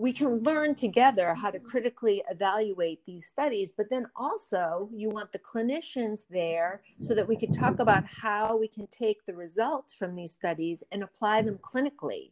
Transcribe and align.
we 0.00 0.14
can 0.14 0.42
learn 0.42 0.74
together 0.74 1.34
how 1.34 1.50
to 1.50 1.58
critically 1.60 2.22
evaluate 2.30 3.04
these 3.04 3.26
studies, 3.26 3.70
but 3.70 3.90
then 3.90 4.06
also 4.16 4.88
you 4.94 5.10
want 5.10 5.30
the 5.30 5.38
clinicians 5.38 6.22
there 6.30 6.80
so 7.00 7.14
that 7.14 7.28
we 7.28 7.36
can 7.36 7.52
talk 7.52 7.78
about 7.80 8.04
how 8.06 8.56
we 8.56 8.66
can 8.66 8.86
take 8.86 9.22
the 9.26 9.34
results 9.34 9.94
from 9.94 10.16
these 10.16 10.32
studies 10.32 10.82
and 10.90 11.02
apply 11.02 11.42
them 11.42 11.58
clinically. 11.58 12.30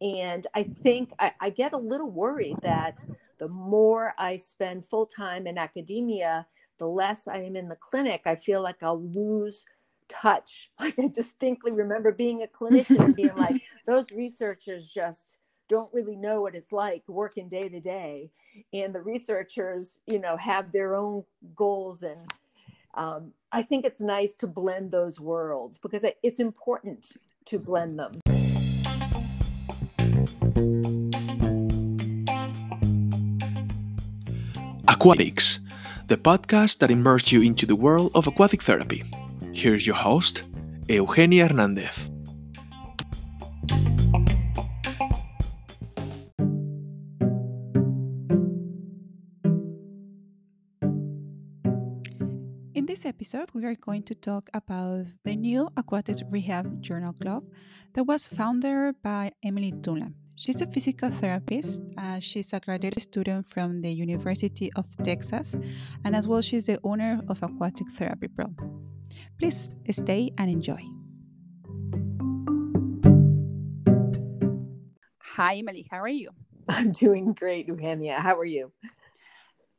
And 0.00 0.46
I 0.54 0.62
think 0.62 1.10
I, 1.18 1.32
I 1.40 1.50
get 1.50 1.72
a 1.72 1.78
little 1.78 2.08
worried 2.08 2.58
that 2.62 3.04
the 3.38 3.48
more 3.48 4.14
I 4.16 4.36
spend 4.36 4.86
full 4.86 5.06
time 5.06 5.48
in 5.48 5.58
academia, 5.58 6.46
the 6.78 6.86
less 6.86 7.26
I 7.26 7.38
am 7.38 7.56
in 7.56 7.68
the 7.68 7.74
clinic, 7.74 8.22
I 8.24 8.36
feel 8.36 8.62
like 8.62 8.84
I'll 8.84 9.02
lose 9.02 9.66
touch. 10.08 10.70
Like 10.78 10.96
I 10.96 11.08
distinctly 11.08 11.72
remember 11.72 12.12
being 12.12 12.40
a 12.42 12.46
clinician 12.46 13.04
and 13.04 13.16
being 13.16 13.34
like, 13.36 13.60
those 13.84 14.12
researchers 14.12 14.86
just 14.86 15.40
don't 15.70 15.94
really 15.94 16.16
know 16.16 16.42
what 16.42 16.56
it's 16.56 16.72
like 16.72 17.04
working 17.08 17.48
day 17.48 17.68
to 17.68 17.78
day. 17.78 18.32
And 18.72 18.92
the 18.92 19.00
researchers, 19.00 20.00
you 20.04 20.18
know, 20.18 20.36
have 20.36 20.72
their 20.72 20.96
own 20.96 21.24
goals. 21.54 22.02
And 22.02 22.28
um, 22.94 23.32
I 23.52 23.62
think 23.62 23.86
it's 23.86 24.00
nice 24.00 24.34
to 24.34 24.48
blend 24.48 24.90
those 24.90 25.20
worlds 25.20 25.78
because 25.78 26.04
it's 26.24 26.40
important 26.40 27.16
to 27.46 27.58
blend 27.60 28.00
them. 28.00 28.20
Aquatics, 34.88 35.60
the 36.08 36.16
podcast 36.16 36.78
that 36.78 36.90
immerses 36.90 37.30
you 37.30 37.42
into 37.42 37.64
the 37.64 37.76
world 37.76 38.10
of 38.16 38.26
aquatic 38.26 38.60
therapy. 38.60 39.04
Here's 39.52 39.86
your 39.86 39.96
host, 39.96 40.42
Eugenia 40.88 41.46
Hernandez. 41.46 42.09
Episode, 53.20 53.50
we 53.52 53.62
are 53.66 53.74
going 53.74 54.02
to 54.02 54.14
talk 54.14 54.48
about 54.54 55.04
the 55.24 55.36
new 55.36 55.68
Aquatics 55.76 56.22
Rehab 56.30 56.80
Journal 56.80 57.12
Club 57.12 57.44
that 57.92 58.04
was 58.04 58.26
founded 58.26 58.94
by 59.02 59.30
Emily 59.44 59.72
Dunlap. 59.72 60.12
She's 60.36 60.62
a 60.62 60.66
physical 60.66 61.10
therapist. 61.10 61.82
Uh, 61.98 62.18
she's 62.18 62.54
a 62.54 62.60
graduate 62.60 62.98
student 62.98 63.44
from 63.50 63.82
the 63.82 63.90
University 63.90 64.72
of 64.74 64.86
Texas, 65.04 65.54
and 66.02 66.16
as 66.16 66.26
well, 66.26 66.40
she's 66.40 66.64
the 66.64 66.78
owner 66.82 67.20
of 67.28 67.42
Aquatic 67.42 67.88
Therapy 67.88 68.28
Pro. 68.28 68.46
Please 69.38 69.68
stay 69.90 70.32
and 70.38 70.50
enjoy. 70.50 70.80
Hi, 75.36 75.56
Emily. 75.56 75.86
How 75.90 75.98
are 75.98 76.08
you? 76.08 76.30
I'm 76.70 76.92
doing 76.92 77.34
great, 77.34 77.68
Eugenia. 77.68 78.18
How 78.18 78.38
are 78.38 78.46
you? 78.46 78.72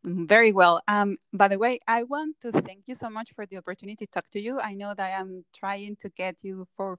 Mm, 0.06 0.28
very 0.28 0.52
well. 0.52 0.82
Um, 0.88 1.18
by 1.34 1.48
the 1.48 1.60
way, 1.60 1.80
I 1.88 2.04
want 2.04 2.38
to 2.42 2.52
thank 2.52 2.84
you 2.88 2.96
so 2.96 3.10
much 3.10 3.34
for 3.36 3.46
the 3.46 3.58
opportunity 3.58 4.06
to 4.06 4.12
talk 4.12 4.30
to 4.32 4.40
you. 4.40 4.60
I 4.60 4.74
know 4.74 4.94
that 4.96 5.20
I'm 5.20 5.46
trying 5.54 5.96
to 5.98 6.10
get 6.10 6.44
you 6.44 6.68
for 6.76 6.98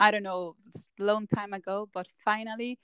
I 0.00 0.10
don't 0.10 0.22
know, 0.24 0.56
long 0.98 1.26
time 1.26 1.52
ago, 1.52 1.88
but 1.92 2.06
finally, 2.24 2.78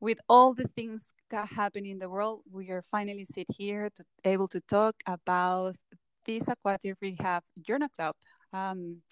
with 0.00 0.18
all 0.28 0.54
the 0.54 0.68
things 0.76 1.12
that 1.30 1.48
happen 1.48 1.86
in 1.86 1.98
the 1.98 2.08
world, 2.10 2.42
we 2.52 2.70
are 2.70 2.82
finally 2.82 3.24
sit 3.24 3.46
here 3.56 3.90
to 3.96 4.04
able 4.24 4.48
to 4.48 4.60
talk 4.62 4.96
about 5.06 5.76
this 6.26 6.48
aquatic 6.48 6.96
rehab 7.00 7.42
journal 7.62 7.88
club. 7.96 8.16
Um, 8.52 9.02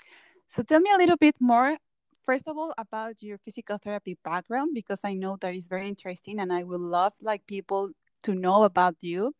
so 0.46 0.62
tell 0.62 0.80
me 0.80 0.90
a 0.94 0.98
little 0.98 1.16
bit 1.16 1.36
more, 1.40 1.76
first 2.24 2.48
of 2.48 2.58
all, 2.58 2.74
about 2.78 3.22
your 3.22 3.38
physical 3.38 3.78
therapy 3.78 4.18
background, 4.24 4.72
because 4.74 5.02
I 5.04 5.14
know 5.14 5.36
that 5.40 5.54
is 5.54 5.68
very 5.68 5.88
interesting, 5.88 6.40
and 6.40 6.52
I 6.52 6.64
would 6.64 6.80
love 6.80 7.14
like 7.22 7.46
people 7.46 7.90
to 8.22 8.34
know 8.34 8.64
about 8.64 8.96
you. 9.00 9.34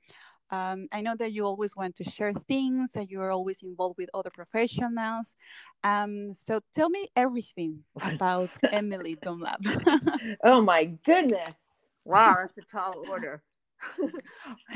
Um, 0.50 0.86
I 0.92 1.00
know 1.00 1.16
that 1.16 1.32
you 1.32 1.46
always 1.46 1.74
want 1.74 1.96
to 1.96 2.04
share 2.04 2.34
things, 2.46 2.92
that 2.92 3.10
you 3.10 3.22
are 3.22 3.30
always 3.30 3.62
involved 3.62 3.96
with 3.96 4.10
other 4.12 4.30
professionals. 4.30 5.34
Um, 5.82 6.34
so 6.34 6.60
tell 6.74 6.90
me 6.90 7.08
everything 7.16 7.84
about 8.02 8.50
Emily 8.70 9.16
Dunlap. 9.16 9.64
oh 10.44 10.60
my 10.60 10.84
goodness. 10.84 11.76
Wow, 12.04 12.36
that's 12.40 12.58
a 12.58 12.62
tall 12.62 13.02
order. 13.08 13.42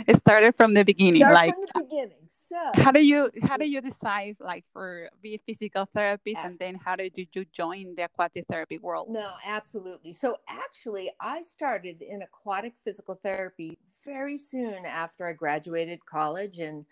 It 0.06 0.16
started 0.16 0.54
from 0.54 0.74
the 0.74 0.84
beginning 0.84 1.20
Start 1.20 1.34
like 1.34 1.54
from 1.54 1.62
the 1.62 1.84
beginning 1.84 2.28
so 2.28 2.56
how 2.74 2.90
do 2.90 3.04
you 3.04 3.30
how 3.42 3.56
do 3.56 3.66
you 3.66 3.80
decide 3.80 4.36
like 4.40 4.64
for 4.72 5.08
be 5.22 5.34
a 5.34 5.38
physical 5.38 5.88
therapist 5.94 6.38
and 6.42 6.58
then 6.58 6.74
how 6.74 6.96
did 6.96 7.12
you 7.16 7.44
join 7.52 7.94
the 7.96 8.04
aquatic 8.04 8.44
therapy 8.50 8.78
world? 8.78 9.08
No 9.10 9.32
absolutely 9.46 10.12
so 10.12 10.36
actually 10.48 11.10
i 11.20 11.42
started 11.42 12.02
in 12.02 12.22
aquatic 12.22 12.74
physical 12.76 13.14
therapy 13.14 13.78
very 14.04 14.36
soon 14.36 14.84
after 14.86 15.26
i 15.26 15.32
graduated 15.32 16.04
college 16.04 16.58
and 16.58 16.84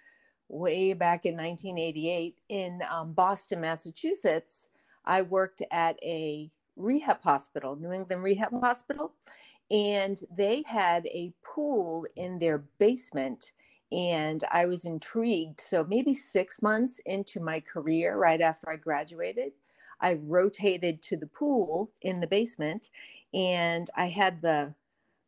way 0.49 0.93
back 0.93 1.25
in 1.25 1.35
1988 1.35 2.39
in 2.49 2.81
um, 2.91 3.13
boston 3.13 3.61
massachusetts. 3.61 4.69
I 5.07 5.23
worked 5.23 5.63
at 5.71 5.99
a 6.03 6.51
rehab 6.77 7.23
hospital 7.23 7.77
new 7.77 7.93
england 7.93 8.23
rehab 8.23 8.53
hospital 8.61 9.13
and 9.75 10.21
they 10.37 10.63
had 10.69 11.05
a 11.07 11.33
pool 11.45 12.07
in 12.15 12.39
their 12.39 12.59
basement 12.79 13.53
and 13.93 14.45
i 14.53 14.65
was 14.67 14.85
intrigued. 14.85 15.61
So 15.61 15.85
maybe 15.89 16.15
six 16.15 16.63
months 16.63 17.01
into 17.07 17.41
my 17.41 17.61
career 17.61 18.17
right 18.17 18.41
after 18.41 18.71
i 18.71 18.77
graduated 18.77 19.53
i 20.01 20.15
rotated 20.15 21.03
to 21.03 21.17
the 21.17 21.27
pool 21.27 21.91
in 22.03 22.21
the 22.21 22.29
basement 22.29 22.91
and 23.35 23.91
i 23.97 24.07
had 24.07 24.43
the 24.43 24.75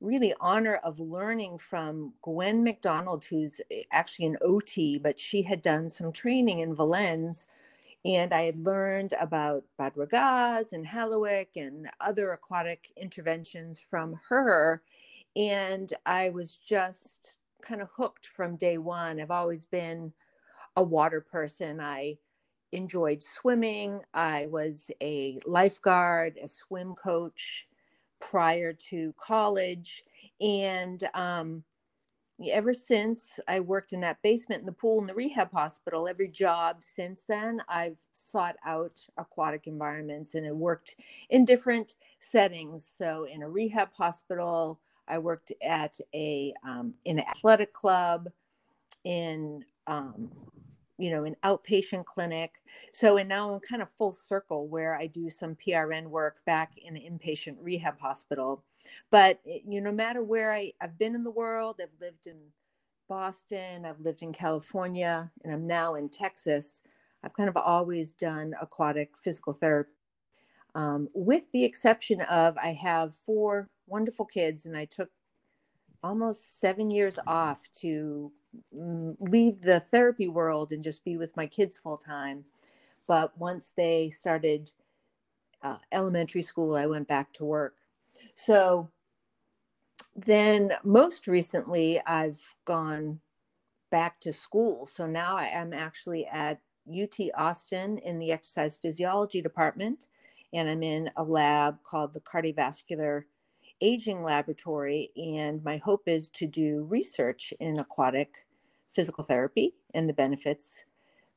really 0.01 0.35
honor 0.41 0.77
of 0.85 1.01
learning 1.01 1.59
from 1.59 2.13
gwen 2.23 2.63
mcdonald 2.63 3.25
who's 3.25 3.61
eh, 3.71 3.83
actually 3.93 4.27
an 4.27 4.37
ot 4.43 5.03
but 5.03 5.19
she 5.19 5.43
had 5.43 5.63
done 5.63 5.89
some 5.89 6.13
training 6.13 6.61
in 6.61 6.75
Valens 6.75 7.49
and 8.07 8.33
I 8.33 8.45
had 8.45 8.65
learned 8.65 9.15
about 9.21 9.65
Bad 9.77 9.95
Ragaz 9.95 10.73
and 10.73 10.87
Halliwick 10.87 11.49
and 11.57 11.91
other 12.01 12.31
aquatic 12.31 12.93
interventions 12.97 13.81
from 13.81 14.15
her. 14.29 14.81
And 15.35 15.93
I 16.07 16.29
was 16.29 16.57
just 16.57 17.37
kind 17.63 17.83
of 17.83 17.89
hooked 17.97 18.25
from 18.25 18.55
day 18.55 18.79
one. 18.79 19.21
I've 19.21 19.33
always 19.33 19.67
been 19.67 20.13
a 20.77 20.85
water 20.85 21.21
person. 21.21 21.81
I 21.81 22.19
enjoyed 22.71 23.25
swimming. 23.25 24.03
I 24.15 24.47
was 24.47 24.89
a 25.03 25.39
lifeguard, 25.45 26.39
a 26.41 26.47
swim 26.47 26.95
coach 26.95 27.67
prior 28.21 28.73
to 28.91 29.15
college. 29.19 30.05
And 30.41 31.03
um, 31.13 31.65
ever 32.45 32.75
since 32.75 33.41
I 33.49 33.61
worked 33.61 33.93
in 33.93 34.01
that 34.01 34.21
basement 34.23 34.61
in 34.61 34.67
the 34.67 34.73
pool 34.73 35.01
in 35.01 35.07
the 35.07 35.15
rehab 35.15 35.51
hospital, 35.53 36.07
every 36.07 36.29
job 36.29 36.83
since 36.83 37.25
then, 37.25 37.63
I've 37.69 37.99
sought 38.13 38.57
out 38.65 39.07
aquatic 39.17 39.67
environments 39.67 40.35
and 40.35 40.47
it 40.47 40.55
worked 40.55 40.97
in 41.31 41.45
different 41.45 41.97
settings. 42.19 42.85
So 42.85 43.25
in 43.25 43.43
a 43.43 43.49
rehab 43.49 43.93
hospital, 43.95 44.81
I 45.09 45.19
worked 45.19 45.53
at 45.63 45.99
a 46.15 46.53
um, 46.65 46.95
in 47.05 47.19
an 47.19 47.25
athletic 47.29 47.73
club, 47.73 48.29
in 49.05 49.65
um, 49.87 50.31
you 50.99 51.11
know, 51.11 51.25
an 51.25 51.37
outpatient 51.45 52.05
clinic. 52.07 52.63
So, 52.93 53.17
and 53.17 53.29
now 53.29 53.53
I'm 53.53 53.61
kind 53.61 53.83
of 53.83 53.91
full 53.91 54.13
circle 54.13 54.69
where 54.69 54.97
I 54.97 55.07
do 55.07 55.29
some 55.29 55.57
PRN 55.57 56.09
work 56.09 56.45
back 56.47 56.73
in 56.79 56.97
an 56.97 57.03
inpatient 57.03 57.57
rehab 57.61 57.99
hospital. 58.01 58.65
But, 59.11 59.41
eh, 59.47 59.59
you 59.67 59.81
know, 59.81 59.91
no 59.91 59.97
matter 59.97 60.23
where 60.23 60.53
I, 60.53 60.73
I've 60.81 60.99
been 60.99 61.15
in 61.15 61.23
the 61.23 61.31
world, 61.31 61.81
I've 61.83 62.01
lived 62.01 62.27
in 62.27 62.37
Boston, 63.09 63.85
I've 63.85 64.01
lived 64.01 64.23
in 64.23 64.33
California, 64.33 65.31
and 65.45 65.53
I'm 65.53 65.67
now 65.67 65.95
in 65.95 66.09
Texas. 66.09 66.83
I've 67.23 67.35
kind 67.35 67.49
of 67.49 67.57
always 67.57 68.15
done 68.15 68.55
aquatic 68.61 69.17
physical 69.17 69.53
therapy, 69.53 69.91
um, 70.75 71.09
with 71.15 71.51
the 71.53 71.65
exception 71.65 72.21
of 72.23 72.57
I 72.59 72.73
have 72.73 73.15
four 73.15 73.69
wonderful 73.87 74.25
kids, 74.27 74.67
and 74.67 74.77
I 74.77 74.85
took 74.87 75.11
almost 76.03 76.61
seven 76.61 76.91
years 76.91 77.19
off 77.27 77.69
to 77.81 78.33
leave 78.73 79.63
the 79.63 79.81
therapy 79.81 80.29
world 80.29 80.73
and 80.73 80.83
just 80.83 81.05
be 81.05 81.17
with 81.17 81.37
my 81.37 81.47
kids 81.47 81.77
full 81.77 81.97
time. 81.97 82.45
But 83.07 83.39
once 83.39 83.73
they 83.77 84.11
started 84.11 84.73
uh, 85.63 85.79
elementary 85.93 86.43
school, 86.43 86.75
I 86.75 86.87
went 86.87 87.09
back 87.09 87.33
to 87.35 87.45
work. 87.45 87.77
So 88.35 88.91
then, 90.15 90.73
most 90.83 91.27
recently, 91.27 92.01
I've 92.07 92.55
gone 92.65 93.21
back 93.91 94.21
to 94.21 94.33
school. 94.33 94.87
So 94.87 95.07
now 95.07 95.37
I 95.37 95.47
am 95.47 95.73
actually 95.73 96.27
at 96.27 96.61
UT 96.89 97.19
Austin 97.37 97.99
in 97.99 98.19
the 98.19 98.33
exercise 98.33 98.79
physiology 98.81 99.43
department, 99.43 100.09
and 100.53 100.69
I'm 100.69 100.83
in 100.83 101.11
a 101.17 101.23
lab 101.23 101.83
called 101.83 102.15
the 102.15 102.21
cardiovascular 102.21 103.25
aging 103.81 104.23
laboratory. 104.23 105.11
And 105.17 105.63
my 105.63 105.77
hope 105.79 106.05
is 106.07 106.31
to 106.31 106.47
do 106.47 106.87
research 106.89 107.53
in 107.61 107.79
aquatic 107.79 108.46
physical 108.91 109.25
therapy 109.25 109.73
and 109.93 110.09
the 110.09 110.13
benefits 110.13 110.85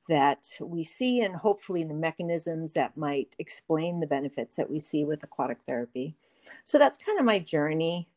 that 0.08 0.46
we 0.60 0.84
see, 0.84 1.22
and 1.22 1.36
hopefully 1.36 1.84
the 1.84 1.94
mechanisms 1.94 2.74
that 2.74 2.98
might 2.98 3.36
explain 3.38 4.00
the 4.00 4.08
benefits 4.08 4.56
that 4.56 4.70
we 4.70 4.80
see 4.80 5.06
with 5.06 5.24
aquatic 5.24 5.60
therapy. 5.68 6.16
So 6.64 6.80
that's 6.80 6.98
kind 6.98 7.20
of 7.20 7.26
my 7.26 7.40
journey 7.40 8.08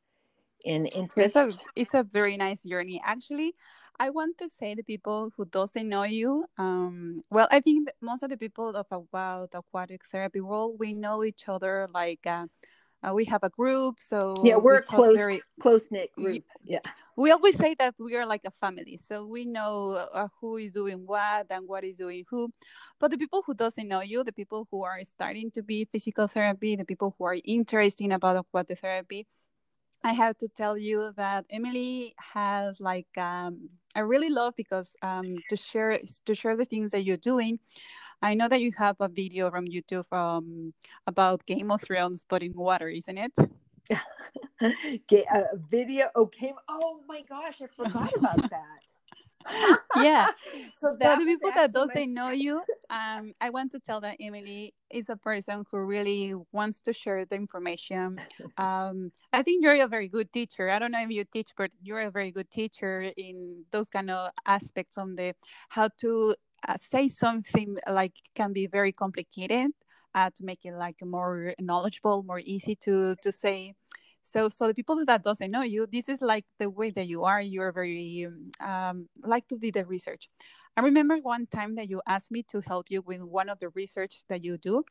in 0.64 0.86
interest. 0.86 1.36
It's 1.36 1.60
a, 1.60 1.64
it's 1.76 1.94
a 1.94 2.02
very 2.02 2.36
nice 2.36 2.62
journey. 2.62 3.02
Actually, 3.04 3.54
I 3.98 4.10
want 4.10 4.38
to 4.38 4.48
say 4.48 4.74
to 4.74 4.82
people 4.82 5.32
who 5.36 5.44
doesn't 5.44 5.88
know 5.88 6.04
you, 6.04 6.46
um, 6.56 7.22
well, 7.30 7.48
I 7.50 7.60
think 7.60 7.90
most 8.00 8.22
of 8.22 8.30
the 8.30 8.38
people 8.38 8.74
of 8.74 8.86
about 8.90 9.50
aquatic 9.54 10.04
therapy 10.06 10.40
world, 10.40 10.76
we 10.78 10.94
know 10.94 11.24
each 11.24 11.48
other 11.48 11.88
like 11.92 12.26
uh, 12.26 12.46
uh, 13.02 13.12
we 13.14 13.24
have 13.26 13.42
a 13.42 13.50
group. 13.50 13.96
So 14.00 14.34
yeah, 14.44 14.56
we're 14.56 14.74
we 14.74 14.78
a 14.78 14.82
close 14.82 15.16
very, 15.16 15.40
close 15.60 15.90
knit 15.90 16.12
group. 16.12 16.44
Yeah, 16.64 16.80
we 17.16 17.30
always 17.30 17.56
say 17.56 17.74
that 17.78 17.94
we 17.98 18.16
are 18.16 18.26
like 18.26 18.42
a 18.44 18.50
family, 18.50 18.96
so 18.96 19.26
we 19.26 19.44
know 19.44 19.92
uh, 20.12 20.28
who 20.40 20.56
is 20.56 20.72
doing 20.72 21.06
what 21.06 21.46
and 21.50 21.68
what 21.68 21.84
is 21.84 21.96
doing 21.96 22.24
who. 22.28 22.52
But 23.00 23.10
the 23.10 23.18
people 23.18 23.42
who 23.46 23.54
doesn't 23.54 23.88
know 23.88 24.00
you, 24.00 24.24
the 24.24 24.32
people 24.32 24.68
who 24.70 24.84
are 24.84 25.00
starting 25.04 25.50
to 25.52 25.62
be 25.62 25.84
physical 25.90 26.26
therapy, 26.26 26.76
the 26.76 26.84
people 26.84 27.14
who 27.18 27.24
are 27.24 27.36
interested 27.44 28.04
in 28.04 28.12
about 28.12 28.36
aquatic 28.36 28.78
therapy 28.78 29.26
I 30.04 30.12
have 30.12 30.36
to 30.38 30.48
tell 30.48 30.76
you 30.76 31.12
that 31.16 31.44
Emily 31.48 32.14
has 32.18 32.80
like 32.80 33.16
um, 33.16 33.70
I 33.94 34.00
really 34.00 34.30
love 34.30 34.54
because 34.56 34.96
um, 35.02 35.36
to 35.48 35.56
share 35.56 36.00
to 36.26 36.34
share 36.34 36.56
the 36.56 36.64
things 36.64 36.90
that 36.90 37.04
you're 37.04 37.16
doing. 37.16 37.60
I 38.22 38.34
know 38.34 38.48
that 38.48 38.60
you 38.60 38.72
have 38.78 38.96
a 39.00 39.08
video 39.08 39.50
from 39.50 39.66
YouTube 39.66 40.06
from 40.08 40.72
about 41.06 41.44
Game 41.46 41.70
of 41.70 41.82
Thrones, 41.82 42.24
but 42.28 42.42
in 42.42 42.52
water, 42.54 42.88
isn't 42.88 43.18
it? 43.18 43.32
a 44.60 45.56
video. 45.70 46.06
Okay. 46.14 46.54
Oh 46.68 47.00
my 47.08 47.22
gosh, 47.28 47.60
I 47.62 47.66
forgot 47.66 48.16
about 48.16 48.50
that 48.50 48.82
yeah. 49.96 50.28
So, 50.74 50.96
that 50.98 51.18
so 51.18 51.24
the 51.24 51.30
people 51.30 51.50
that 51.54 51.72
doesn't 51.72 51.94
my... 51.94 52.04
know 52.06 52.30
you, 52.30 52.62
um, 52.90 53.32
I 53.40 53.50
want 53.50 53.70
to 53.72 53.80
tell 53.80 54.00
that 54.00 54.16
Emily 54.20 54.74
is 54.90 55.08
a 55.08 55.16
person 55.16 55.64
who 55.70 55.78
really 55.78 56.34
wants 56.50 56.80
to 56.82 56.92
share 56.92 57.24
the 57.24 57.36
information. 57.36 58.18
Um, 58.56 59.12
I 59.32 59.42
think 59.42 59.62
you're 59.62 59.80
a 59.82 59.86
very 59.86 60.08
good 60.08 60.32
teacher. 60.32 60.70
I 60.70 60.78
don't 60.78 60.90
know 60.90 61.02
if 61.02 61.10
you 61.10 61.24
teach, 61.24 61.50
but 61.56 61.70
you're 61.82 62.00
a 62.00 62.10
very 62.10 62.32
good 62.32 62.50
teacher 62.50 63.12
in 63.16 63.64
those 63.70 63.90
kind 63.90 64.10
of 64.10 64.30
aspects 64.46 64.98
on 64.98 65.14
the 65.14 65.34
how 65.68 65.88
to 66.00 66.34
uh, 66.68 66.76
say 66.78 67.08
something 67.08 67.76
like 67.88 68.14
can 68.34 68.52
be 68.52 68.66
very 68.66 68.92
complicated 68.92 69.70
uh, 70.14 70.30
to 70.36 70.44
make 70.44 70.64
it 70.64 70.74
like 70.74 70.96
more 71.04 71.54
knowledgeable, 71.60 72.22
more 72.22 72.40
easy 72.40 72.76
to 72.76 73.14
to 73.22 73.32
say. 73.32 73.74
So 74.22 74.48
so 74.48 74.68
the 74.68 74.74
people 74.74 75.04
that 75.04 75.24
doesn't 75.24 75.50
know 75.50 75.62
you 75.62 75.86
this 75.90 76.08
is 76.08 76.20
like 76.20 76.44
the 76.58 76.70
way 76.70 76.90
that 76.90 77.06
you 77.08 77.24
are. 77.24 77.40
You're 77.40 77.72
very 77.72 78.28
um, 78.60 79.08
like 79.22 79.48
to 79.48 79.58
do 79.58 79.72
the 79.72 79.84
research. 79.84 80.28
I 80.76 80.80
remember 80.80 81.18
one 81.18 81.46
time 81.46 81.74
that 81.76 81.88
you 81.90 82.00
asked 82.06 82.30
me 82.30 82.42
to 82.44 82.62
help 82.66 82.86
you 82.88 83.02
with 83.02 83.20
one 83.20 83.48
of 83.50 83.58
the 83.58 83.68
research 83.70 84.24
that 84.28 84.42
you 84.42 84.56
do 84.56 84.84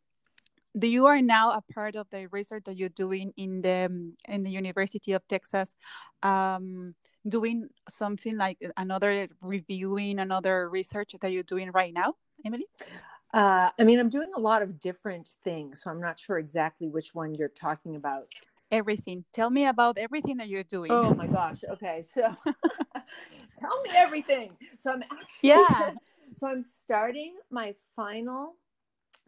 do 0.78 0.88
you 0.88 1.06
are 1.06 1.22
now 1.22 1.52
a 1.52 1.62
part 1.74 1.96
of 1.96 2.08
the 2.12 2.28
research 2.28 2.64
that 2.66 2.78
you're 2.78 2.90
doing 2.90 3.34
in 3.38 3.62
the 3.62 4.14
in 4.28 4.44
the 4.44 4.50
university 4.50 5.14
of 5.14 5.28
texas 5.28 5.76
um, 6.24 6.96
doing 7.28 7.68
something 7.90 8.38
like 8.38 8.58
another 8.78 9.28
reviewing 9.42 10.20
another 10.20 10.70
research 10.70 11.16
that 11.22 11.32
you're 11.32 11.44
doing 11.44 11.72
right 11.72 11.94
now 11.94 12.14
emily 12.46 12.66
uh, 13.34 13.70
I 13.80 13.86
mean, 13.86 13.98
I'm 13.98 14.10
doing 14.10 14.30
a 14.36 14.40
lot 14.42 14.62
of 14.62 14.82
different 14.82 15.30
things, 15.42 15.82
so 15.82 15.90
I'm 15.90 16.02
not 16.02 16.20
sure 16.20 16.38
exactly 16.38 16.90
which 16.90 17.16
one 17.16 17.34
you're 17.34 17.48
talking 17.48 17.96
about 17.96 18.28
everything. 18.72 19.26
Tell 19.34 19.50
me 19.50 19.66
about 19.66 19.98
everything 19.98 20.38
that 20.38 20.48
you're 20.48 20.64
doing. 20.64 20.92
Oh 20.92 21.14
my 21.14 21.28
gosh. 21.28 21.64
Okay. 21.70 22.02
So 22.02 22.22
tell 23.60 23.82
me 23.84 23.92
everything. 23.96 24.52
So 24.80 24.92
I'm 24.92 25.04
actually 25.04 25.50
Yeah. 25.50 25.92
so 26.36 26.48
I'm 26.48 26.62
starting 26.62 27.36
my 27.50 27.74
final 27.96 28.56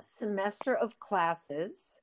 semester 0.01 0.75
of 0.75 0.99
classes 0.99 1.99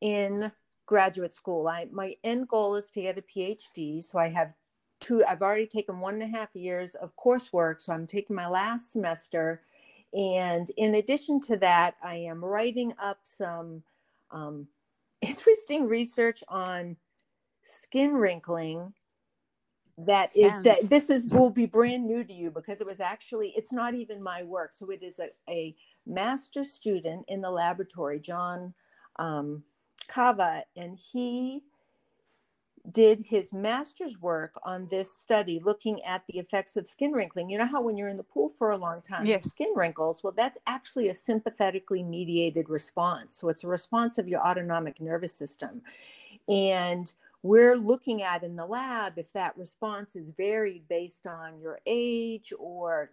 in 0.00 0.52
graduate 0.86 1.34
school. 1.34 1.68
I 1.68 1.86
my 1.90 2.14
end 2.24 2.48
goal 2.48 2.74
is 2.76 2.90
to 2.92 3.02
get 3.02 3.18
a 3.18 3.22
PhD. 3.22 4.02
So 4.02 4.18
I 4.18 4.28
have 4.28 4.54
two, 5.00 5.24
I've 5.24 5.42
already 5.42 5.66
taken 5.66 6.00
one 6.00 6.14
and 6.14 6.22
a 6.34 6.38
half 6.38 6.54
years 6.54 6.94
of 6.94 7.14
coursework. 7.16 7.80
So 7.80 7.92
I'm 7.92 8.06
taking 8.06 8.34
my 8.36 8.48
last 8.48 8.92
semester. 8.92 9.62
And 10.12 10.70
in 10.76 10.94
addition 10.94 11.40
to 11.42 11.56
that, 11.58 11.96
I 12.02 12.16
am 12.16 12.44
writing 12.44 12.94
up 12.98 13.18
some 13.22 13.82
um, 14.30 14.66
interesting 15.20 15.86
research 15.86 16.42
on 16.48 16.96
skin 17.62 18.14
wrinkling 18.14 18.92
that 19.98 20.30
is 20.34 20.52
yes. 20.52 20.60
that 20.62 20.88
this 20.88 21.10
is 21.10 21.26
will 21.28 21.50
be 21.50 21.66
brand 21.66 22.06
new 22.06 22.22
to 22.22 22.32
you 22.32 22.52
because 22.52 22.80
it 22.80 22.86
was 22.86 23.00
actually 23.00 23.52
it's 23.56 23.72
not 23.72 23.94
even 23.94 24.22
my 24.22 24.44
work 24.44 24.72
so 24.72 24.90
it 24.90 25.02
is 25.02 25.18
a, 25.18 25.28
a 25.50 25.74
master 26.08 26.64
student 26.64 27.24
in 27.28 27.40
the 27.40 27.50
laboratory 27.50 28.18
john 28.18 28.74
um, 29.16 29.62
kava 30.08 30.64
and 30.76 30.98
he 30.98 31.62
did 32.90 33.20
his 33.20 33.52
master's 33.52 34.20
work 34.20 34.58
on 34.64 34.86
this 34.88 35.14
study 35.14 35.60
looking 35.62 36.02
at 36.04 36.26
the 36.26 36.38
effects 36.38 36.76
of 36.76 36.86
skin 36.86 37.12
wrinkling. 37.12 37.50
You 37.50 37.58
know 37.58 37.66
how 37.66 37.82
when 37.82 37.96
you're 37.96 38.08
in 38.08 38.16
the 38.16 38.22
pool 38.22 38.48
for 38.48 38.70
a 38.70 38.76
long 38.76 39.02
time, 39.02 39.26
yes. 39.26 39.44
skin 39.44 39.72
wrinkles? 39.74 40.22
Well, 40.22 40.32
that's 40.36 40.58
actually 40.66 41.08
a 41.08 41.14
sympathetically 41.14 42.02
mediated 42.02 42.68
response. 42.68 43.36
So 43.36 43.48
it's 43.48 43.64
a 43.64 43.68
response 43.68 44.18
of 44.18 44.28
your 44.28 44.46
autonomic 44.46 45.00
nervous 45.00 45.34
system. 45.34 45.82
And 46.48 47.12
we're 47.42 47.76
looking 47.76 48.22
at 48.22 48.42
in 48.42 48.56
the 48.56 48.66
lab 48.66 49.18
if 49.18 49.32
that 49.32 49.56
response 49.56 50.16
is 50.16 50.30
varied 50.30 50.88
based 50.88 51.26
on 51.26 51.60
your 51.60 51.80
age 51.86 52.52
or 52.58 53.10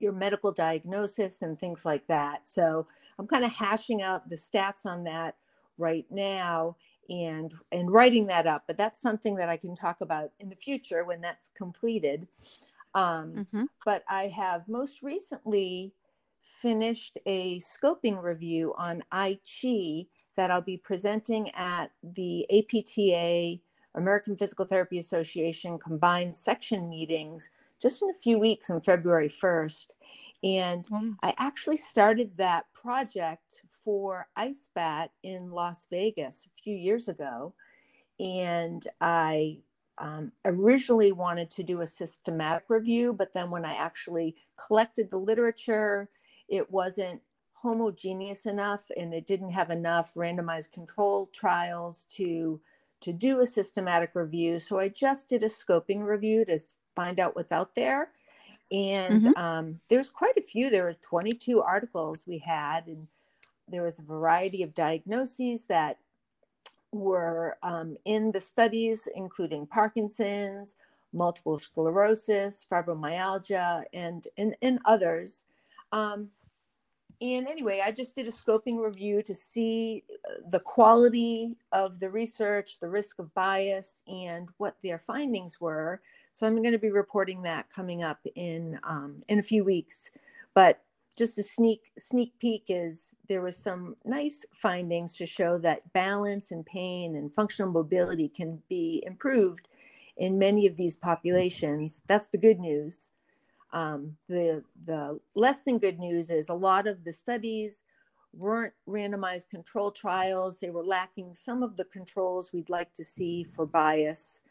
your 0.00 0.12
medical 0.12 0.52
diagnosis 0.52 1.42
and 1.42 1.58
things 1.58 1.84
like 1.84 2.06
that. 2.06 2.48
So 2.48 2.86
I'm 3.18 3.26
kind 3.26 3.44
of 3.44 3.52
hashing 3.52 4.02
out 4.02 4.28
the 4.28 4.36
stats 4.36 4.86
on 4.86 5.04
that 5.04 5.36
right 5.78 6.06
now 6.10 6.76
and 7.08 7.54
and 7.72 7.90
writing 7.90 8.26
that 8.26 8.46
up 8.46 8.64
but 8.66 8.76
that's 8.76 9.00
something 9.00 9.34
that 9.36 9.48
i 9.48 9.56
can 9.56 9.74
talk 9.74 10.00
about 10.00 10.30
in 10.40 10.48
the 10.48 10.56
future 10.56 11.04
when 11.04 11.20
that's 11.20 11.50
completed 11.56 12.28
um, 12.94 13.32
mm-hmm. 13.32 13.64
but 13.84 14.02
i 14.08 14.26
have 14.26 14.68
most 14.68 15.02
recently 15.02 15.92
finished 16.40 17.18
a 17.26 17.58
scoping 17.58 18.22
review 18.22 18.74
on 18.76 19.02
Ai 19.12 19.38
Chi 19.44 20.06
that 20.36 20.50
i'll 20.50 20.60
be 20.60 20.76
presenting 20.76 21.50
at 21.54 21.90
the 22.02 22.46
apta 22.52 23.60
american 23.94 24.36
physical 24.36 24.64
therapy 24.64 24.98
association 24.98 25.78
combined 25.78 26.34
section 26.34 26.88
meetings 26.88 27.50
just 27.80 28.02
in 28.02 28.10
a 28.10 28.22
few 28.22 28.38
weeks 28.38 28.70
on 28.70 28.80
february 28.80 29.28
1st 29.28 29.94
and 30.44 30.86
mm. 30.86 31.16
I 31.22 31.34
actually 31.38 31.78
started 31.78 32.36
that 32.36 32.66
project 32.72 33.62
for 33.84 34.28
IceBat 34.38 35.08
in 35.22 35.50
Las 35.50 35.86
Vegas 35.90 36.46
a 36.46 36.62
few 36.62 36.76
years 36.76 37.08
ago. 37.08 37.54
And 38.20 38.86
I 39.00 39.58
um, 39.98 40.32
originally 40.44 41.12
wanted 41.12 41.50
to 41.50 41.62
do 41.62 41.80
a 41.80 41.86
systematic 41.86 42.64
review, 42.68 43.12
but 43.12 43.32
then 43.32 43.50
when 43.50 43.64
I 43.64 43.74
actually 43.74 44.36
collected 44.66 45.10
the 45.10 45.18
literature, 45.18 46.08
it 46.48 46.70
wasn't 46.70 47.20
homogeneous 47.54 48.46
enough 48.46 48.90
and 48.96 49.12
it 49.12 49.26
didn't 49.26 49.50
have 49.50 49.70
enough 49.70 50.14
randomized 50.14 50.70
control 50.70 51.28
trials 51.32 52.06
to 52.08 52.60
to 53.00 53.12
do 53.12 53.40
a 53.40 53.46
systematic 53.46 54.10
review 54.14 54.60
so 54.60 54.78
i 54.78 54.88
just 54.88 55.28
did 55.28 55.42
a 55.42 55.48
scoping 55.48 56.06
review 56.06 56.44
to 56.44 56.56
find 56.98 57.20
out 57.20 57.36
what's 57.36 57.52
out 57.52 57.76
there. 57.76 58.08
And 58.72 59.22
mm-hmm. 59.22 59.40
um, 59.40 59.80
there's 59.88 60.10
quite 60.10 60.36
a 60.36 60.42
few. 60.42 60.68
There 60.68 60.82
were 60.82 60.92
22 60.92 61.62
articles 61.62 62.24
we 62.26 62.38
had 62.38 62.88
and 62.88 63.06
there 63.68 63.84
was 63.84 64.00
a 64.00 64.02
variety 64.02 64.64
of 64.64 64.74
diagnoses 64.74 65.64
that 65.66 65.98
were 66.90 67.56
um, 67.62 67.96
in 68.04 68.32
the 68.32 68.40
studies 68.40 69.08
including 69.14 69.66
parkinson's 69.66 70.74
multiple 71.12 71.58
sclerosis 71.58 72.66
fibromyalgia 72.70 73.84
and 73.92 74.26
and, 74.36 74.56
and 74.62 74.80
others. 74.84 75.44
Um, 75.92 76.30
and 77.20 77.48
anyway, 77.48 77.82
I 77.84 77.90
just 77.90 78.14
did 78.14 78.28
a 78.28 78.30
scoping 78.30 78.82
review 78.82 79.22
to 79.22 79.34
see 79.34 80.04
uh, 80.10 80.34
the 80.50 80.60
quality 80.60 81.56
of 81.72 81.98
the 81.98 82.10
research, 82.10 82.78
the 82.78 82.88
risk 82.88 83.18
of 83.18 83.34
bias, 83.34 84.02
and 84.06 84.48
what 84.58 84.76
their 84.82 84.98
findings 84.98 85.60
were. 85.60 86.00
So 86.32 86.46
I'm 86.46 86.62
going 86.62 86.72
to 86.72 86.78
be 86.78 86.90
reporting 86.90 87.42
that 87.42 87.70
coming 87.70 88.04
up 88.04 88.20
in 88.36 88.78
um, 88.84 89.20
in 89.28 89.40
a 89.40 89.42
few 89.42 89.64
weeks. 89.64 90.12
But 90.54 90.80
just 91.16 91.38
a 91.38 91.42
sneak 91.42 91.90
sneak 91.98 92.38
peek 92.38 92.64
is 92.68 93.16
there 93.28 93.42
was 93.42 93.56
some 93.56 93.96
nice 94.04 94.46
findings 94.52 95.16
to 95.16 95.26
show 95.26 95.58
that 95.58 95.92
balance 95.92 96.52
and 96.52 96.64
pain 96.64 97.16
and 97.16 97.34
functional 97.34 97.72
mobility 97.72 98.28
can 98.28 98.62
be 98.68 99.02
improved 99.04 99.66
in 100.16 100.38
many 100.38 100.66
of 100.66 100.76
these 100.76 100.96
populations. 100.96 102.00
That's 102.06 102.28
the 102.28 102.38
good 102.38 102.60
news. 102.60 103.08
Um, 103.72 104.16
the 104.28 104.64
the 104.86 105.20
less 105.34 105.62
than 105.62 105.78
good 105.78 105.98
news 105.98 106.30
is 106.30 106.48
a 106.48 106.54
lot 106.54 106.86
of 106.86 107.04
the 107.04 107.12
studies 107.12 107.82
weren't 108.32 108.74
randomized 108.88 109.50
control 109.50 109.90
trials. 109.90 110.60
They 110.60 110.70
were 110.70 110.84
lacking 110.84 111.34
some 111.34 111.62
of 111.62 111.76
the 111.76 111.84
controls 111.84 112.52
we'd 112.52 112.70
like 112.70 112.92
to 112.94 113.04
see 113.04 113.44
for 113.44 113.66
bias. 113.66 114.42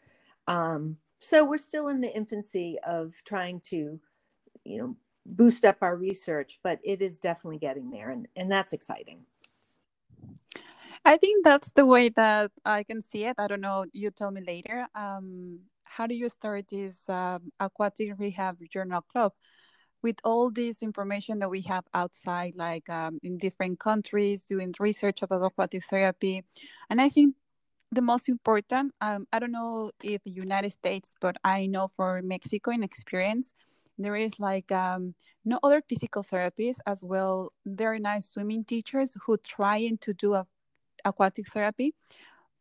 Um, 0.46 0.98
so 1.20 1.44
we're 1.44 1.58
still 1.58 1.88
in 1.88 2.00
the 2.00 2.14
infancy 2.14 2.78
of 2.86 3.14
trying 3.24 3.60
to, 3.70 4.00
you 4.64 4.78
know, 4.78 4.96
boost 5.26 5.64
up 5.64 5.78
our 5.82 5.96
research, 5.96 6.60
but 6.62 6.78
it 6.84 7.02
is 7.02 7.18
definitely 7.18 7.58
getting 7.58 7.90
there, 7.90 8.10
and 8.10 8.28
and 8.36 8.50
that's 8.50 8.72
exciting. 8.72 9.20
I 11.04 11.16
think 11.16 11.44
that's 11.44 11.70
the 11.72 11.86
way 11.86 12.08
that 12.10 12.50
I 12.64 12.82
can 12.82 13.02
see 13.02 13.24
it. 13.24 13.36
I 13.38 13.46
don't 13.46 13.60
know. 13.60 13.86
You 13.92 14.10
tell 14.10 14.30
me 14.30 14.42
later. 14.46 14.86
Um, 14.94 15.60
how 15.88 16.06
do 16.06 16.14
you 16.14 16.28
start 16.28 16.68
this 16.68 17.08
um, 17.08 17.52
aquatic 17.60 18.18
rehab 18.18 18.58
journal 18.70 19.02
club? 19.02 19.32
with 20.02 20.16
all 20.24 20.50
this 20.50 20.82
information 20.82 21.40
that 21.40 21.50
we 21.50 21.60
have 21.62 21.84
outside, 21.92 22.54
like 22.54 22.88
um, 22.88 23.18
in 23.22 23.38
different 23.38 23.80
countries, 23.80 24.44
doing 24.44 24.74
research 24.78 25.22
about 25.22 25.44
aquatic 25.44 25.84
therapy. 25.84 26.44
And 26.88 27.00
I 27.00 27.08
think 27.08 27.34
the 27.90 28.02
most 28.02 28.28
important, 28.28 28.94
um, 29.00 29.26
I 29.32 29.38
don't 29.38 29.52
know 29.52 29.90
if 30.02 30.22
the 30.22 30.30
United 30.30 30.70
States, 30.70 31.14
but 31.20 31.36
I 31.42 31.66
know 31.66 31.88
for 31.88 32.20
Mexico 32.22 32.70
in 32.70 32.82
experience, 32.82 33.52
there 33.96 34.14
is 34.14 34.38
like 34.38 34.70
um, 34.70 35.14
no 35.44 35.58
other 35.62 35.82
physical 35.88 36.22
therapies 36.22 36.76
as 36.86 37.02
well. 37.02 37.52
Very 37.66 37.98
nice 37.98 38.30
swimming 38.30 38.64
teachers 38.64 39.16
who 39.24 39.36
trying 39.38 39.98
to 39.98 40.14
do 40.14 40.34
a, 40.34 40.46
aquatic 41.04 41.48
therapy, 41.48 41.94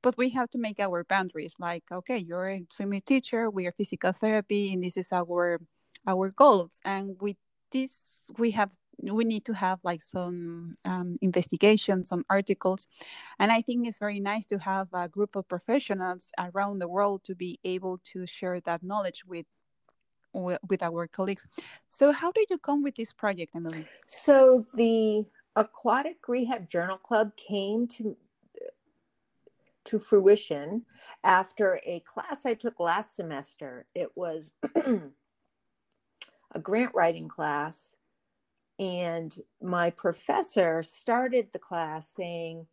but 0.07 0.17
we 0.17 0.29
have 0.29 0.49
to 0.49 0.57
make 0.57 0.79
our 0.79 1.03
boundaries. 1.03 1.55
Like, 1.59 1.83
okay, 1.91 2.17
you're 2.17 2.49
a 2.49 2.65
swimming 2.69 3.01
teacher, 3.05 3.49
we 3.49 3.67
are 3.67 3.73
physical 3.73 4.13
therapy, 4.13 4.71
and 4.71 4.81
this 4.81 4.95
is 4.95 5.11
our 5.11 5.59
our 6.07 6.29
goals 6.29 6.79
and 6.85 7.17
with 7.19 7.35
this 7.73 8.31
we 8.37 8.51
have 8.51 8.71
we 9.03 9.25
need 9.25 9.43
to 9.43 9.53
have 9.53 9.79
like 9.83 10.01
some 10.01 10.75
um, 10.85 11.17
investigation 11.21 12.03
some 12.03 12.23
articles 12.29 12.87
and 13.39 13.51
i 13.51 13.61
think 13.61 13.85
it's 13.85 13.99
very 13.99 14.21
nice 14.21 14.45
to 14.45 14.57
have 14.57 14.87
a 14.93 15.09
group 15.09 15.35
of 15.35 15.45
professionals 15.49 16.31
around 16.39 16.79
the 16.79 16.87
world 16.87 17.23
to 17.25 17.35
be 17.35 17.59
able 17.65 17.99
to 18.05 18.25
share 18.25 18.61
that 18.61 18.81
knowledge 18.83 19.25
with 19.25 19.45
with 20.69 20.81
our 20.81 21.07
colleagues 21.07 21.45
so 21.87 22.13
how 22.13 22.31
did 22.31 22.47
you 22.49 22.57
come 22.57 22.83
with 22.83 22.95
this 22.95 23.11
project 23.11 23.51
emily 23.53 23.85
so 24.05 24.63
the 24.75 25.25
aquatic 25.57 26.17
rehab 26.27 26.69
journal 26.69 26.97
club 26.97 27.35
came 27.35 27.85
to 27.87 28.15
to 29.88 30.00
fruition 30.00 30.84
after 31.24 31.79
a 31.86 32.00
class 32.01 32.46
i 32.46 32.53
took 32.53 32.79
last 32.79 33.15
semester 33.15 33.86
it 33.96 34.10
was 34.15 34.53
a 36.51 36.60
grant 36.60 36.91
writing 36.94 37.27
class. 37.27 37.96
And 38.79 39.36
my 39.62 39.89
professor 39.89 40.84
started 40.84 41.50
the 41.51 41.60
class 41.60 42.10
saying, 42.15 42.67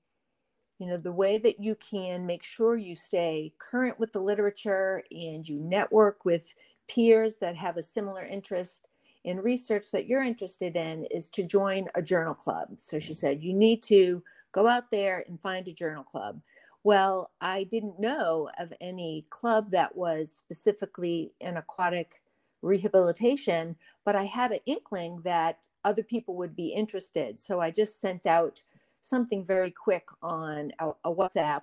you 0.78 0.86
know, 0.86 0.98
the 0.98 1.12
way 1.12 1.38
that 1.38 1.60
you 1.60 1.76
can 1.76 2.26
make 2.26 2.42
sure 2.42 2.76
you 2.76 2.94
stay 2.94 3.54
current 3.58 3.98
with 3.98 4.12
the 4.12 4.20
literature 4.20 5.02
and 5.10 5.48
you 5.48 5.60
network 5.60 6.24
with 6.24 6.54
peers 6.88 7.36
that 7.36 7.56
have 7.56 7.76
a 7.76 7.82
similar 7.82 8.24
interest 8.24 8.86
in 9.22 9.38
research 9.38 9.90
that 9.92 10.06
you're 10.06 10.22
interested 10.22 10.76
in 10.76 11.06
is 11.06 11.30
to 11.30 11.42
join 11.42 11.86
a 11.94 12.02
journal 12.02 12.34
club. 12.34 12.68
So 12.76 12.98
she 12.98 13.14
said, 13.14 13.42
you 13.42 13.54
need 13.54 13.82
to 13.84 14.22
go 14.52 14.66
out 14.66 14.90
there 14.90 15.24
and 15.26 15.40
find 15.40 15.66
a 15.68 15.72
journal 15.72 16.04
club. 16.04 16.42
Well, 16.84 17.32
I 17.42 17.64
didn't 17.64 18.00
know 18.00 18.50
of 18.58 18.74
any 18.80 19.26
club 19.30 19.72
that 19.72 19.96
was 19.96 20.32
specifically 20.32 21.34
an 21.42 21.58
aquatic 21.58 22.22
rehabilitation, 22.62 23.76
but 24.06 24.16
I 24.16 24.24
had 24.24 24.52
an 24.52 24.60
inkling 24.66 25.22
that 25.24 25.60
other 25.84 26.04
people 26.04 26.36
would 26.38 26.56
be 26.56 26.70
interested. 26.70 27.40
So 27.40 27.60
I 27.60 27.70
just 27.72 28.00
sent 28.00 28.26
out 28.26 28.64
something 29.02 29.44
very 29.44 29.72
quick 29.72 30.08
on 30.22 30.72
a, 30.80 30.90
a 31.04 31.14
WhatsApp 31.14 31.62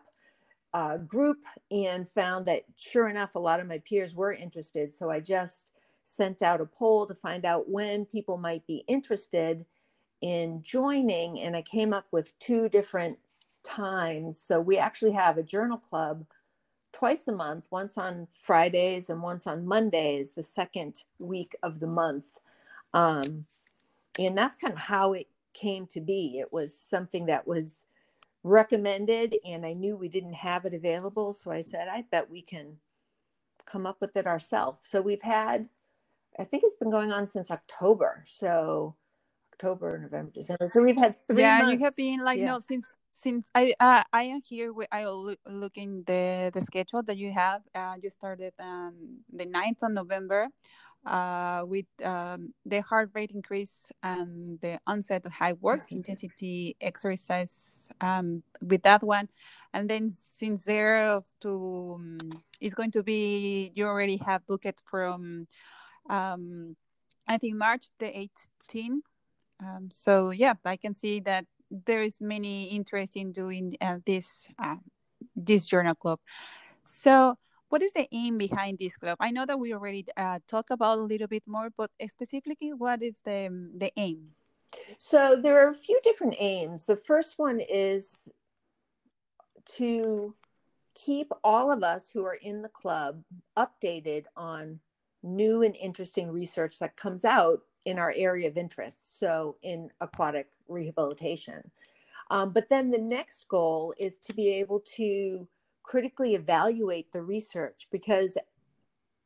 uh, 0.73 0.97
group 0.97 1.39
and 1.71 2.07
found 2.07 2.47
that 2.47 2.63
sure 2.77 3.09
enough, 3.09 3.35
a 3.35 3.39
lot 3.39 3.59
of 3.61 3.67
my 3.67 3.79
peers 3.79 4.15
were 4.15 4.33
interested. 4.33 4.93
So 4.93 5.11
I 5.11 5.21
just 5.21 5.73
sent 6.03 6.41
out 6.43 6.61
a 6.61 6.67
poll 6.67 7.07
to 7.07 7.15
find 7.15 7.45
out 7.45 7.69
when 7.69 8.05
people 8.05 8.37
might 8.37 8.67
be 8.67 8.85
interested 8.87 9.65
in 10.21 10.63
joining. 10.63 11.39
And 11.41 11.55
I 11.57 11.63
came 11.63 11.93
up 11.93 12.07
with 12.11 12.37
two 12.39 12.69
different 12.69 13.19
times. 13.63 14.39
So 14.39 14.59
we 14.59 14.77
actually 14.77 15.11
have 15.11 15.37
a 15.37 15.43
journal 15.43 15.77
club 15.77 16.25
twice 16.91 17.27
a 17.27 17.31
month, 17.31 17.67
once 17.71 17.97
on 17.97 18.27
Fridays 18.29 19.09
and 19.09 19.21
once 19.21 19.47
on 19.47 19.65
Mondays, 19.65 20.31
the 20.31 20.43
second 20.43 21.05
week 21.19 21.55
of 21.63 21.79
the 21.79 21.87
month. 21.87 22.39
Um, 22.93 23.45
and 24.19 24.37
that's 24.37 24.55
kind 24.55 24.73
of 24.73 24.79
how 24.79 25.13
it 25.13 25.27
came 25.53 25.87
to 25.87 26.01
be. 26.01 26.39
It 26.39 26.51
was 26.51 26.77
something 26.77 27.27
that 27.27 27.47
was 27.47 27.85
recommended, 28.43 29.37
and 29.45 29.65
I 29.65 29.73
knew 29.73 29.95
we 29.95 30.09
didn't 30.09 30.33
have 30.33 30.65
it 30.65 30.73
available. 30.73 31.33
So 31.33 31.51
I 31.51 31.61
said, 31.61 31.87
I 31.87 32.05
bet 32.11 32.29
we 32.29 32.41
can 32.41 32.77
come 33.65 33.85
up 33.85 34.01
with 34.01 34.15
it 34.17 34.27
ourselves. 34.27 34.79
So 34.81 35.01
we've 35.01 35.21
had, 35.21 35.69
I 36.37 36.43
think 36.43 36.63
it's 36.63 36.75
been 36.75 36.91
going 36.91 37.11
on 37.11 37.27
since 37.27 37.51
October. 37.51 38.23
So 38.27 38.95
October, 39.53 39.97
November, 39.99 40.31
December. 40.33 40.67
So 40.67 40.81
we've 40.81 40.97
had 40.97 41.21
three. 41.23 41.41
Yeah, 41.41 41.59
months. 41.59 41.71
you 41.73 41.85
have 41.85 41.95
been 41.95 42.23
like 42.23 42.39
yeah. 42.39 42.47
no 42.47 42.59
since 42.59 42.91
since 43.11 43.47
I 43.53 43.73
uh, 43.79 44.03
I 44.13 44.23
am 44.23 44.41
here, 44.41 44.73
I 44.91 45.05
look 45.05 45.39
looking 45.45 46.03
the 46.07 46.49
the 46.53 46.61
schedule 46.61 47.03
that 47.03 47.17
you 47.17 47.31
have. 47.31 47.61
Uh, 47.75 47.95
you 48.01 48.09
started 48.09 48.53
on 48.59 49.19
the 49.31 49.45
9th 49.45 49.83
of 49.83 49.91
November 49.91 50.47
uh, 51.05 51.63
with 51.65 51.85
um, 52.03 52.53
the 52.65 52.81
heart 52.81 53.09
rate 53.13 53.31
increase 53.31 53.91
and 54.01 54.59
the 54.61 54.79
onset 54.87 55.25
of 55.25 55.33
high 55.33 55.53
work 55.53 55.91
intensity 55.91 56.75
exercise 56.79 57.91
um, 58.01 58.43
with 58.61 58.83
that 58.83 59.03
one, 59.03 59.27
and 59.73 59.89
then 59.89 60.09
since 60.09 60.63
there 60.65 61.21
to 61.41 61.95
um, 61.99 62.17
it's 62.59 62.75
going 62.75 62.91
to 62.91 63.03
be 63.03 63.71
you 63.75 63.85
already 63.85 64.17
have 64.17 64.45
booked 64.47 64.81
from 64.85 65.47
um, 66.09 66.75
I 67.27 67.37
think 67.37 67.55
March 67.55 67.87
the 67.99 68.29
18th. 68.69 69.01
Um, 69.59 69.89
so 69.91 70.31
yeah, 70.31 70.55
I 70.65 70.75
can 70.75 70.93
see 70.93 71.19
that 71.21 71.45
there 71.71 72.03
is 72.03 72.19
many 72.21 72.65
interest 72.65 73.15
in 73.15 73.31
doing 73.31 73.75
uh, 73.81 73.97
this 74.05 74.47
uh, 74.61 74.75
this 75.35 75.67
journal 75.67 75.95
club. 75.95 76.19
So, 76.83 77.35
what 77.69 77.81
is 77.81 77.93
the 77.93 78.07
aim 78.11 78.37
behind 78.37 78.77
this 78.79 78.97
club? 78.97 79.17
I 79.19 79.31
know 79.31 79.45
that 79.45 79.59
we 79.59 79.73
already 79.73 80.05
uh, 80.17 80.39
talked 80.47 80.71
about 80.71 80.99
a 80.99 81.03
little 81.03 81.27
bit 81.27 81.47
more, 81.47 81.69
but 81.75 81.89
specifically, 82.07 82.73
what 82.73 83.01
is 83.01 83.21
the 83.23 83.49
the 83.77 83.91
aim? 83.97 84.35
So 84.97 85.35
there 85.35 85.65
are 85.65 85.69
a 85.69 85.73
few 85.73 85.99
different 86.03 86.35
aims. 86.39 86.85
The 86.85 86.95
first 86.95 87.37
one 87.37 87.59
is 87.59 88.27
to 89.77 90.35
keep 90.95 91.31
all 91.43 91.71
of 91.71 91.83
us 91.83 92.11
who 92.11 92.25
are 92.25 92.35
in 92.41 92.61
the 92.61 92.69
club 92.69 93.23
updated 93.57 94.25
on 94.35 94.79
new 95.23 95.61
and 95.61 95.75
interesting 95.75 96.31
research 96.31 96.79
that 96.79 96.95
comes 96.95 97.23
out 97.23 97.61
in 97.85 97.97
our 97.99 98.13
area 98.15 98.47
of 98.47 98.57
interest, 98.57 99.19
so 99.19 99.57
in 99.61 99.89
aquatic 100.01 100.51
rehabilitation. 100.67 101.69
Um, 102.29 102.51
but 102.51 102.69
then 102.69 102.89
the 102.89 102.97
next 102.97 103.47
goal 103.47 103.93
is 103.97 104.17
to 104.19 104.33
be 104.33 104.49
able 104.53 104.79
to 104.95 105.47
critically 105.83 106.35
evaluate 106.35 107.11
the 107.11 107.21
research 107.21 107.87
because 107.91 108.37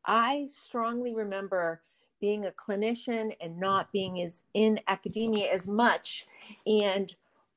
I 0.05 0.47
strongly 0.49 1.13
remember 1.13 1.81
being 2.19 2.45
a 2.45 2.51
clinician 2.51 3.35
and 3.41 3.59
not 3.59 3.91
being 3.91 4.21
as 4.21 4.43
in 4.53 4.79
academia 4.87 5.51
as 5.51 5.67
much. 5.67 6.25
And 6.65 7.13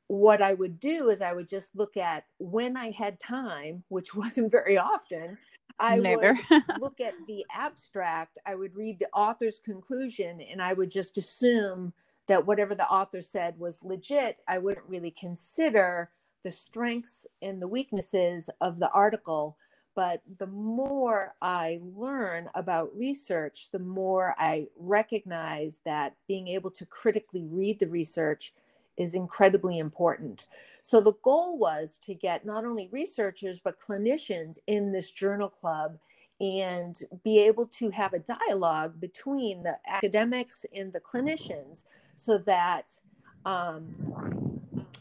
what 0.08 0.42
I 0.42 0.54
would 0.54 0.80
do 0.80 1.08
is 1.10 1.20
I 1.20 1.32
would 1.32 1.48
just 1.48 1.74
look 1.76 1.96
at 1.96 2.24
when 2.38 2.76
I 2.76 2.90
had 2.90 3.20
time, 3.20 3.84
which 3.88 4.14
wasn't 4.14 4.50
very 4.50 4.76
often, 4.76 5.38
I 5.78 5.98
Never. 5.98 6.38
would 6.50 6.62
look 6.80 7.00
at 7.00 7.14
the 7.26 7.44
abstract, 7.52 8.38
I 8.46 8.54
would 8.54 8.74
read 8.74 8.98
the 8.98 9.08
author's 9.14 9.58
conclusion, 9.58 10.40
and 10.40 10.60
I 10.60 10.72
would 10.72 10.90
just 10.90 11.16
assume 11.18 11.92
that 12.26 12.46
whatever 12.46 12.74
the 12.74 12.88
author 12.88 13.22
said 13.22 13.58
was 13.58 13.82
legit. 13.82 14.38
I 14.46 14.58
wouldn't 14.58 14.88
really 14.88 15.10
consider 15.10 16.10
the 16.42 16.50
strengths 16.50 17.26
and 17.42 17.60
the 17.60 17.68
weaknesses 17.68 18.50
of 18.60 18.78
the 18.78 18.90
article. 18.90 19.56
But 19.94 20.22
the 20.38 20.46
more 20.46 21.34
I 21.42 21.80
learn 21.82 22.48
about 22.54 22.96
research, 22.96 23.70
the 23.72 23.80
more 23.80 24.34
I 24.38 24.68
recognize 24.78 25.80
that 25.84 26.14
being 26.28 26.46
able 26.48 26.70
to 26.72 26.86
critically 26.86 27.44
read 27.44 27.80
the 27.80 27.88
research 27.88 28.52
is 28.98 29.14
incredibly 29.14 29.78
important. 29.78 30.46
So 30.82 31.00
the 31.00 31.14
goal 31.22 31.58
was 31.58 31.98
to 32.02 32.14
get 32.14 32.44
not 32.44 32.64
only 32.64 32.88
researchers, 32.90 33.60
but 33.60 33.80
clinicians 33.80 34.58
in 34.66 34.92
this 34.92 35.10
journal 35.10 35.48
club 35.48 35.98
and 36.40 36.96
be 37.24 37.40
able 37.40 37.66
to 37.66 37.90
have 37.90 38.12
a 38.12 38.20
dialogue 38.20 39.00
between 39.00 39.62
the 39.62 39.76
academics 39.86 40.64
and 40.74 40.92
the 40.92 41.00
clinicians 41.00 41.84
so 42.14 42.38
that 42.38 43.00
um, 43.44 43.94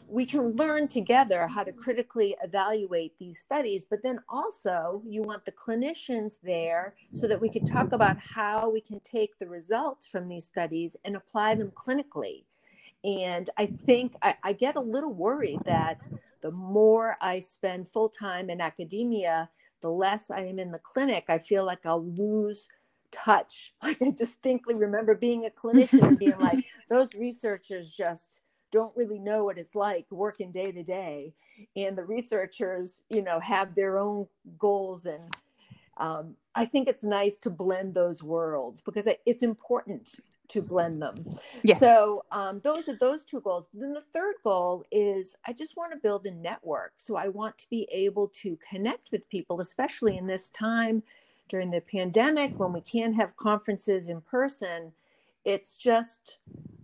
we 0.08 0.24
can 0.24 0.56
learn 0.56 0.88
together 0.88 1.46
how 1.46 1.62
to 1.62 1.72
critically 1.72 2.34
evaluate 2.42 3.18
these 3.18 3.38
studies, 3.38 3.84
but 3.84 4.02
then 4.02 4.18
also 4.28 5.02
you 5.06 5.22
want 5.22 5.44
the 5.44 5.52
clinicians 5.52 6.38
there 6.42 6.94
so 7.12 7.28
that 7.28 7.40
we 7.40 7.48
can 7.48 7.64
talk 7.64 7.92
about 7.92 8.16
how 8.18 8.70
we 8.70 8.80
can 8.80 9.00
take 9.00 9.38
the 9.38 9.46
results 9.46 10.08
from 10.08 10.28
these 10.28 10.46
studies 10.46 10.96
and 11.04 11.14
apply 11.14 11.54
them 11.54 11.70
clinically. 11.70 12.44
And 13.04 13.48
I 13.56 13.66
think 13.66 14.14
I, 14.22 14.36
I 14.42 14.52
get 14.52 14.76
a 14.76 14.80
little 14.80 15.12
worried 15.12 15.60
that 15.64 16.08
the 16.40 16.50
more 16.50 17.16
I 17.20 17.40
spend 17.40 17.88
full 17.88 18.08
time 18.08 18.50
in 18.50 18.60
academia, 18.60 19.50
the 19.80 19.90
less 19.90 20.30
I 20.30 20.40
am 20.40 20.58
in 20.58 20.72
the 20.72 20.78
clinic. 20.78 21.26
I 21.28 21.38
feel 21.38 21.64
like 21.64 21.86
I'll 21.86 22.04
lose 22.04 22.68
touch. 23.10 23.74
Like 23.82 24.02
I 24.02 24.10
distinctly 24.10 24.74
remember 24.74 25.14
being 25.14 25.46
a 25.46 25.50
clinician 25.50 26.02
and 26.02 26.18
being 26.18 26.38
like, 26.38 26.64
those 26.88 27.14
researchers 27.14 27.90
just 27.90 28.42
don't 28.70 28.96
really 28.96 29.18
know 29.18 29.44
what 29.44 29.58
it's 29.58 29.74
like 29.74 30.06
working 30.10 30.50
day 30.50 30.72
to 30.72 30.82
day 30.82 31.32
and 31.76 31.96
the 31.96 32.04
researchers 32.04 33.02
you 33.08 33.22
know 33.22 33.40
have 33.40 33.74
their 33.74 33.98
own 33.98 34.26
goals 34.58 35.06
and 35.06 35.34
um, 35.98 36.34
i 36.54 36.64
think 36.64 36.88
it's 36.88 37.04
nice 37.04 37.36
to 37.38 37.50
blend 37.50 37.94
those 37.94 38.22
worlds 38.22 38.80
because 38.80 39.08
it's 39.26 39.42
important 39.42 40.20
to 40.48 40.62
blend 40.62 41.02
them. 41.02 41.24
Yes. 41.62 41.80
so 41.80 42.24
um, 42.32 42.60
those 42.60 42.88
are 42.88 42.96
those 42.96 43.24
two 43.24 43.40
goals. 43.40 43.66
Then 43.72 43.92
the 43.92 44.00
third 44.12 44.36
goal 44.42 44.84
is 44.90 45.36
i 45.46 45.52
just 45.52 45.76
want 45.76 45.92
to 45.92 45.98
build 45.98 46.26
a 46.26 46.30
network. 46.30 46.92
So 46.96 47.16
i 47.16 47.28
want 47.28 47.58
to 47.58 47.70
be 47.70 47.88
able 47.90 48.28
to 48.42 48.58
connect 48.68 49.10
with 49.12 49.28
people 49.28 49.60
especially 49.60 50.16
in 50.16 50.26
this 50.26 50.48
time 50.50 51.02
during 51.48 51.70
the 51.70 51.80
pandemic 51.80 52.58
when 52.58 52.72
we 52.72 52.80
can't 52.80 53.16
have 53.16 53.36
conferences 53.36 54.08
in 54.08 54.20
person. 54.20 54.92
It's 55.44 55.76
just 55.76 56.38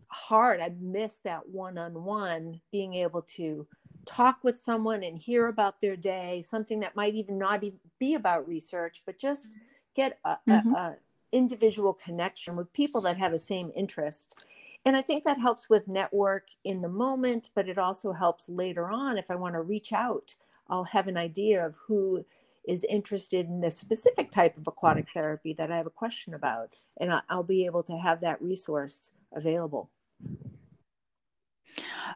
hard. 0.08 0.60
I 0.60 0.72
miss 0.80 1.18
that 1.18 1.48
one-on-one 1.48 2.60
being 2.72 2.94
able 2.94 3.22
to 3.22 3.66
talk 4.06 4.38
with 4.42 4.58
someone 4.58 5.02
and 5.02 5.18
hear 5.18 5.46
about 5.48 5.80
their 5.80 5.96
day 5.96 6.42
something 6.42 6.80
that 6.80 6.94
might 6.94 7.14
even 7.14 7.38
not 7.38 7.64
even 7.64 7.78
be 7.98 8.14
about 8.14 8.46
research 8.46 9.02
but 9.06 9.18
just 9.18 9.56
get 9.94 10.18
a, 10.24 10.36
mm-hmm. 10.46 10.74
a, 10.74 10.78
a 10.78 10.96
individual 11.34 11.92
connection 11.92 12.56
with 12.56 12.72
people 12.72 13.00
that 13.00 13.16
have 13.16 13.32
the 13.32 13.38
same 13.38 13.70
interest 13.74 14.46
and 14.84 14.96
i 14.96 15.02
think 15.02 15.24
that 15.24 15.38
helps 15.38 15.68
with 15.68 15.88
network 15.88 16.48
in 16.64 16.80
the 16.80 16.88
moment 16.88 17.50
but 17.54 17.68
it 17.68 17.78
also 17.78 18.12
helps 18.12 18.48
later 18.48 18.88
on 18.90 19.18
if 19.18 19.30
i 19.30 19.34
want 19.34 19.54
to 19.54 19.60
reach 19.60 19.92
out 19.92 20.34
i'll 20.68 20.84
have 20.84 21.08
an 21.08 21.16
idea 21.16 21.64
of 21.64 21.76
who 21.86 22.24
is 22.66 22.84
interested 22.84 23.46
in 23.46 23.60
this 23.60 23.76
specific 23.76 24.30
type 24.30 24.56
of 24.56 24.66
aquatic 24.66 25.08
therapy 25.12 25.52
that 25.52 25.70
I 25.70 25.76
have 25.76 25.86
a 25.86 25.90
question 25.90 26.34
about, 26.34 26.70
and 26.98 27.20
I'll 27.28 27.42
be 27.42 27.64
able 27.66 27.82
to 27.84 27.96
have 27.98 28.20
that 28.22 28.40
resource 28.40 29.12
available. 29.32 29.90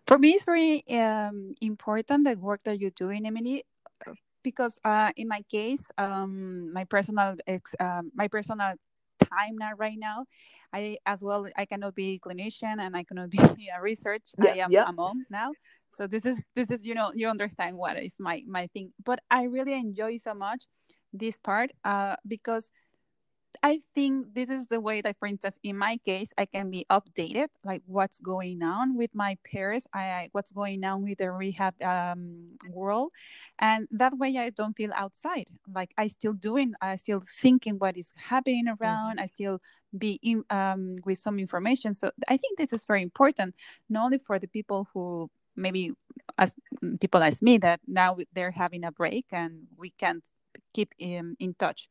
For 0.06 0.18
me, 0.18 0.30
it's 0.30 0.44
very 0.44 0.86
um, 0.90 1.54
important 1.60 2.24
the 2.24 2.36
work 2.38 2.62
that 2.64 2.80
you're 2.80 2.90
doing, 2.90 3.26
Emily, 3.26 3.64
because 4.42 4.78
uh, 4.84 5.10
in 5.16 5.28
my 5.28 5.42
case, 5.50 5.90
um, 5.98 6.72
my 6.72 6.84
personal 6.84 7.36
ex, 7.46 7.74
um, 7.80 8.10
my 8.14 8.28
personal 8.28 8.74
time 9.28 9.56
now 9.58 9.70
right 9.76 9.98
now. 9.98 10.24
I 10.72 10.98
as 11.06 11.22
well 11.22 11.46
i 11.56 11.64
cannot 11.64 11.94
be 11.94 12.20
clinician 12.24 12.76
and 12.78 12.96
i 12.96 13.02
cannot 13.04 13.30
be 13.56 13.70
a 13.74 13.80
research. 13.80 14.22
Yeah, 14.38 14.52
i 14.52 14.56
am 14.58 14.70
yeah. 14.70 14.88
a 14.88 14.92
mom 14.92 15.24
now. 15.30 15.52
So 15.90 16.06
this 16.06 16.26
is 16.26 16.44
this 16.54 16.70
is 16.70 16.86
you 16.86 16.94
know 16.94 17.12
you 17.14 17.28
understand 17.28 17.76
what 17.76 17.96
is 17.96 18.16
my 18.18 18.42
my 18.46 18.66
thing. 18.68 18.92
But 19.04 19.20
i 19.30 19.44
really 19.44 19.74
enjoy 19.74 20.16
so 20.16 20.34
much 20.34 20.66
this 21.12 21.38
part 21.38 21.70
uh 21.84 22.16
because 22.26 22.70
I 23.62 23.82
think 23.94 24.34
this 24.34 24.50
is 24.50 24.68
the 24.68 24.80
way 24.80 25.00
that, 25.00 25.16
for 25.18 25.26
instance, 25.26 25.58
in 25.62 25.76
my 25.76 25.98
case, 25.98 26.32
I 26.38 26.46
can 26.46 26.70
be 26.70 26.86
updated, 26.90 27.48
like 27.64 27.82
what's 27.86 28.20
going 28.20 28.62
on 28.62 28.96
with 28.96 29.14
my 29.14 29.36
peers, 29.44 29.86
I, 29.92 30.28
what's 30.32 30.52
going 30.52 30.84
on 30.84 31.02
with 31.02 31.18
the 31.18 31.30
rehab 31.30 31.80
um, 31.82 32.58
world, 32.70 33.12
and 33.58 33.88
that 33.90 34.16
way 34.16 34.36
I 34.38 34.50
don't 34.50 34.76
feel 34.76 34.92
outside. 34.94 35.48
Like 35.72 35.92
I 35.98 36.08
still 36.08 36.32
doing, 36.32 36.74
I 36.80 36.96
still 36.96 37.22
thinking 37.40 37.74
what 37.78 37.96
is 37.96 38.12
happening 38.16 38.66
around. 38.68 39.16
Mm-hmm. 39.16 39.24
I 39.24 39.26
still 39.26 39.60
be 39.96 40.20
in, 40.22 40.44
um, 40.50 40.96
with 41.04 41.18
some 41.18 41.38
information. 41.38 41.94
So 41.94 42.10
I 42.28 42.36
think 42.36 42.58
this 42.58 42.72
is 42.72 42.84
very 42.84 43.02
important, 43.02 43.54
not 43.88 44.04
only 44.04 44.18
for 44.18 44.38
the 44.38 44.48
people 44.48 44.88
who 44.92 45.30
maybe 45.56 45.92
as 46.36 46.54
people 47.00 47.22
as 47.22 47.42
me 47.42 47.58
that 47.58 47.80
now 47.86 48.16
they're 48.32 48.52
having 48.52 48.84
a 48.84 48.92
break 48.92 49.26
and 49.32 49.66
we 49.76 49.90
can't 49.90 50.24
keep 50.72 50.94
in, 50.98 51.36
in 51.40 51.54
touch 51.54 51.88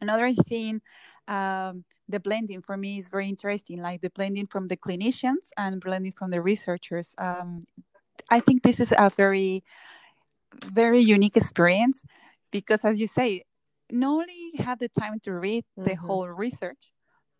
Another 0.00 0.30
thing, 0.32 0.80
um, 1.26 1.84
the 2.08 2.20
blending 2.20 2.62
for 2.62 2.76
me 2.76 2.98
is 2.98 3.08
very 3.08 3.28
interesting, 3.28 3.82
like 3.82 4.00
the 4.00 4.10
blending 4.10 4.46
from 4.46 4.66
the 4.66 4.76
clinicians 4.76 5.50
and 5.56 5.80
blending 5.80 6.12
from 6.12 6.30
the 6.30 6.40
researchers. 6.40 7.14
Um, 7.18 7.66
I 8.30 8.40
think 8.40 8.62
this 8.62 8.80
is 8.80 8.92
a 8.96 9.10
very, 9.10 9.64
very 10.64 10.98
unique 10.98 11.36
experience 11.36 12.02
because, 12.50 12.84
as 12.84 12.98
you 12.98 13.06
say, 13.06 13.44
not 13.90 14.10
only 14.10 14.52
have 14.58 14.78
the 14.78 14.88
time 14.88 15.20
to 15.20 15.32
read 15.32 15.64
mm-hmm. 15.78 15.88
the 15.88 15.94
whole 15.94 16.28
research, 16.28 16.92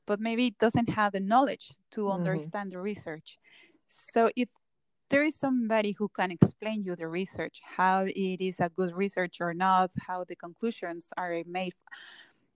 but 0.07 0.21
maybe 0.21 0.47
it 0.47 0.59
doesn't 0.59 0.89
have 0.91 1.13
the 1.13 1.21
knowledge 1.21 1.73
to 1.93 2.03
mm-hmm. 2.03 2.19
understand 2.19 2.73
the 2.73 2.81
research. 2.81 3.39
So 3.87 4.31
if 4.37 4.49
there 5.11 5.25
is 5.25 5.37
somebody 5.37 5.93
who 5.93 6.09
can 6.09 6.31
explain 6.31 6.83
you 6.83 6.95
the 6.97 7.09
research, 7.09 7.61
how 7.65 8.05
it 8.07 8.41
is 8.41 8.61
a 8.61 8.69
good 8.69 8.95
research 8.95 9.41
or 9.41 9.55
not, 9.55 9.91
how 10.07 10.25
the 10.25 10.37
conclusions 10.37 11.13
are 11.17 11.43
made, 11.47 11.73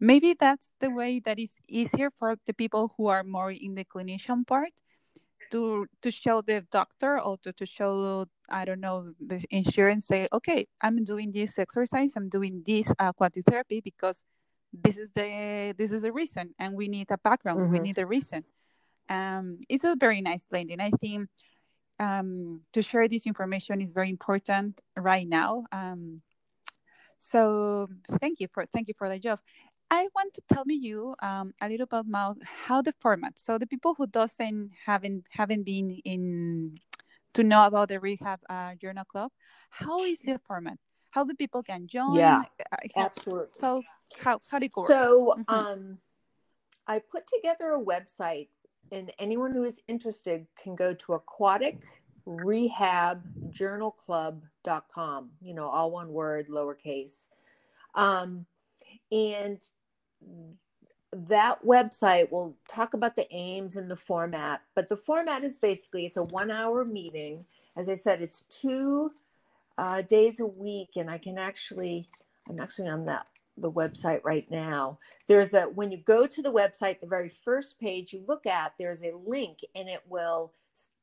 maybe 0.03 0.35
that's 0.35 0.73
the 0.81 0.91
way 0.91 1.21
that 1.21 1.39
is 1.39 1.55
easier 1.69 2.11
for 2.19 2.37
the 2.47 2.53
people 2.53 2.93
who 2.97 3.07
are 3.07 3.23
more 3.23 3.53
in 3.53 3.75
the 3.75 3.85
clinician 3.85 4.47
part 4.47 4.75
to 5.51 5.87
to 6.03 6.11
show 6.11 6.43
the 6.43 6.65
doctor 6.71 7.21
or 7.21 7.39
to, 7.39 7.53
to 7.53 7.67
show 7.67 8.27
i 8.51 8.65
don't 8.65 8.81
know 8.81 9.13
the 9.21 9.39
insurance 9.51 10.07
say 10.07 10.29
okay 10.33 10.67
i'm 10.81 11.05
doing 11.05 11.31
this 11.31 11.59
exercise 11.59 12.15
i'm 12.17 12.29
doing 12.29 12.63
this 12.67 12.93
aquatic 12.99 13.45
therapy 13.47 13.81
because 13.81 14.25
this 14.73 14.97
is 14.97 15.13
the 15.13 15.75
this 15.77 15.93
is 15.93 16.03
the 16.03 16.13
reason 16.13 16.55
and 16.59 16.75
we 16.75 16.89
need 16.89 17.11
a 17.11 17.19
background 17.19 17.61
mm-hmm. 17.61 17.73
we 17.73 17.79
need 17.79 17.99
a 17.99 18.07
reason. 18.07 18.45
Um 19.09 19.59
it's 19.69 19.85
a 19.85 19.97
very 19.99 20.21
nice 20.23 20.47
blending. 20.47 20.81
I 20.81 20.91
think 20.91 21.29
um 21.99 22.63
to 22.73 22.83
share 22.83 23.07
this 23.09 23.27
information 23.27 23.81
is 23.81 23.91
very 23.91 24.09
important 24.09 24.81
right 24.97 25.29
now. 25.29 25.65
Um 25.73 26.23
so 27.19 27.89
thank 28.21 28.41
you 28.41 28.49
for 28.53 28.67
thank 28.73 28.89
you 28.89 28.95
for 28.97 29.09
the 29.09 29.19
job 29.19 29.39
I 29.93 30.09
want 30.17 30.33
to 30.33 30.43
tell 30.51 30.65
me 30.65 30.75
you 30.75 31.15
um, 31.21 31.53
a 31.61 31.69
little 31.69 31.87
about 31.93 32.39
how 32.43 32.81
the 32.81 32.95
format. 32.99 33.39
So 33.39 33.59
the 33.59 33.67
people 33.67 33.93
who 33.93 34.07
doesn't 34.07 34.71
haven't 34.87 35.29
haven't 35.29 35.65
been 35.65 35.91
in 36.07 36.79
to 37.35 37.45
know 37.45 37.67
about 37.67 37.91
the 37.91 38.01
rehab 38.01 38.41
uh, 38.49 38.75
journal 38.77 39.05
club, 39.05 39.31
how 39.69 40.03
is 40.05 40.21
the 40.21 40.41
format? 40.49 40.79
How 41.11 41.25
the 41.25 41.35
people 41.35 41.63
can 41.63 41.87
join? 41.87 42.15
Yeah, 42.15 42.45
uh, 42.73 42.77
absolutely. 42.97 43.53
So 43.53 43.83
how 44.19 44.41
how 44.51 44.59
do 44.61 44.65
it 44.65 44.73
go? 44.73 44.87
So 44.87 45.35
mm-hmm. 45.37 45.55
um, 45.55 45.99
I 46.87 46.99
put 46.99 47.27
together 47.27 47.75
a 47.75 47.85
website, 47.85 48.49
and 48.93 49.13
anyone 49.19 49.53
who 49.53 49.63
is 49.63 49.83
interested 49.89 50.47
can 50.57 50.75
go 50.75 50.95
to 50.95 51.13
aquatic 51.13 51.83
rehab 52.25 53.27
journal 53.51 53.91
club.com 53.91 55.29
you 55.41 55.53
know 55.53 55.67
all 55.67 55.91
one 55.91 56.13
word 56.13 56.47
lowercase 56.47 57.27
um, 57.97 58.47
and 59.11 59.61
that 61.15 61.65
website 61.65 62.31
will 62.33 62.57
talk 62.69 62.95
about 62.95 63.17
the 63.17 63.27
aims 63.35 63.77
and 63.77 63.91
the 63.91 63.97
format 63.97 64.63
but 64.75 64.89
the 64.89 64.97
format 64.97 65.45
is 65.45 65.59
basically 65.59 66.07
it's 66.07 66.17
a 66.17 66.23
one 66.25 66.51
hour 66.51 66.85
meeting. 66.85 67.45
As 67.77 67.89
i 67.89 67.95
said 67.95 68.23
it's 68.23 68.43
two 68.43 69.13
uh, 69.79 70.03
days 70.03 70.41
a 70.41 70.47
week 70.47 70.91
and 70.97 71.11
i 71.11 71.19
can 71.19 71.39
actually 71.39 72.07
i'm 72.49 72.61
actually 72.61 72.89
on 72.89 73.07
that 73.07 73.27
the 73.57 73.71
website 73.71 74.21
right 74.25 74.51
now. 74.51 74.97
There's 75.29 75.53
a 75.55 75.65
when 75.65 75.91
you 75.91 75.99
go 75.99 76.27
to 76.27 76.43
the 76.43 76.53
website 76.53 77.01
the 77.01 77.07
very 77.07 77.29
first 77.29 77.79
page 77.79 78.13
you 78.13 78.25
look 78.27 78.47
at 78.47 78.73
there's 78.79 79.03
a 79.03 79.13
link 79.27 79.59
and 79.75 79.89
it 79.89 80.03
will 80.09 80.53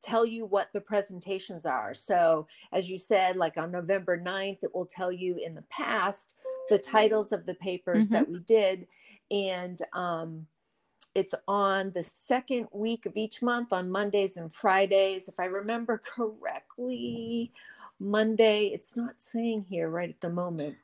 tell 0.02 0.26
you 0.26 0.46
what 0.46 0.72
the 0.72 0.80
presentations 0.80 1.64
are. 1.64 1.94
So 1.94 2.46
as 2.72 2.90
you 2.90 2.98
said 2.98 3.36
like 3.36 3.56
on 3.56 3.70
november 3.70 4.18
9th 4.18 4.58
it 4.62 4.74
will 4.74 4.86
tell 4.86 5.12
you 5.12 5.36
in 5.36 5.54
the 5.54 5.64
past 5.70 6.34
the 6.68 6.78
titles 6.78 7.32
of 7.32 7.46
the 7.46 7.54
papers 7.54 8.06
mm-hmm. 8.06 8.14
that 8.14 8.28
we 8.28 8.40
did 8.40 8.86
and 9.30 9.80
um, 9.92 10.46
it's 11.14 11.34
on 11.48 11.92
the 11.92 12.02
second 12.02 12.68
week 12.72 13.06
of 13.06 13.16
each 13.16 13.42
month 13.42 13.72
on 13.72 13.90
Mondays 13.90 14.36
and 14.36 14.54
Fridays. 14.54 15.28
If 15.28 15.38
I 15.38 15.46
remember 15.46 15.98
correctly, 16.04 17.52
Monday, 17.98 18.66
it's 18.66 18.96
not 18.96 19.14
saying 19.18 19.66
here 19.68 19.88
right 19.88 20.10
at 20.10 20.20
the 20.20 20.30
moment. 20.30 20.76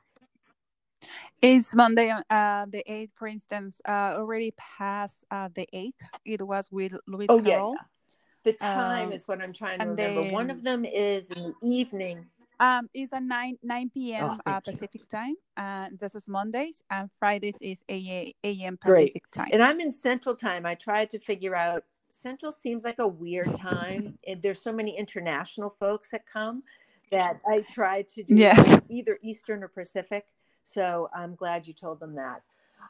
Is 1.41 1.73
Monday 1.75 2.09
uh, 2.09 2.65
the 2.67 2.83
8th, 2.89 3.11
for 3.15 3.27
instance, 3.27 3.79
uh, 3.87 4.15
already 4.17 4.53
past 4.57 5.23
uh, 5.29 5.49
the 5.53 5.67
8th? 5.73 5.93
It 6.25 6.45
was 6.45 6.67
with 6.71 6.93
Louis 7.05 7.27
oh, 7.29 7.39
Carroll. 7.39 7.75
Yeah, 7.75 8.51
The 8.51 8.53
time 8.53 9.07
um, 9.07 9.13
is 9.13 9.27
what 9.27 9.41
I'm 9.41 9.53
trying 9.53 9.79
to 9.79 9.85
remember. 9.85 10.23
Then, 10.23 10.33
One 10.33 10.49
of 10.49 10.63
them 10.63 10.83
is 10.83 11.29
in 11.29 11.43
the 11.43 11.53
evening. 11.63 12.25
Um, 12.59 12.89
it's 12.93 13.13
at 13.13 13.23
9, 13.23 13.57
9 13.61 13.91
p.m. 13.93 14.23
Oh, 14.23 14.51
uh, 14.51 14.59
Pacific 14.59 15.07
time. 15.07 15.35
Uh, 15.55 15.89
this 15.99 16.15
is 16.15 16.27
Mondays, 16.27 16.81
and 16.89 17.09
Fridays 17.19 17.55
is 17.61 17.83
8 17.87 18.35
a.m. 18.43 18.77
Pacific 18.77 19.13
Great. 19.13 19.31
time. 19.31 19.49
And 19.51 19.61
I'm 19.61 19.79
in 19.79 19.91
Central 19.91 20.35
time. 20.35 20.65
I 20.65 20.75
tried 20.75 21.09
to 21.11 21.19
figure 21.19 21.55
out 21.55 21.83
Central 22.09 22.51
seems 22.51 22.83
like 22.83 22.99
a 22.99 23.07
weird 23.07 23.55
time. 23.55 24.17
There's 24.41 24.61
so 24.61 24.71
many 24.71 24.97
international 24.97 25.69
folks 25.69 26.11
that 26.11 26.25
come 26.25 26.63
that 27.11 27.39
I 27.47 27.59
tried 27.59 28.07
to 28.09 28.23
do 28.23 28.35
yes. 28.35 28.79
either 28.89 29.19
Eastern 29.21 29.63
or 29.63 29.67
Pacific. 29.67 30.25
So 30.63 31.09
I'm 31.15 31.35
glad 31.35 31.67
you 31.67 31.73
told 31.73 31.99
them 31.99 32.15
that. 32.15 32.41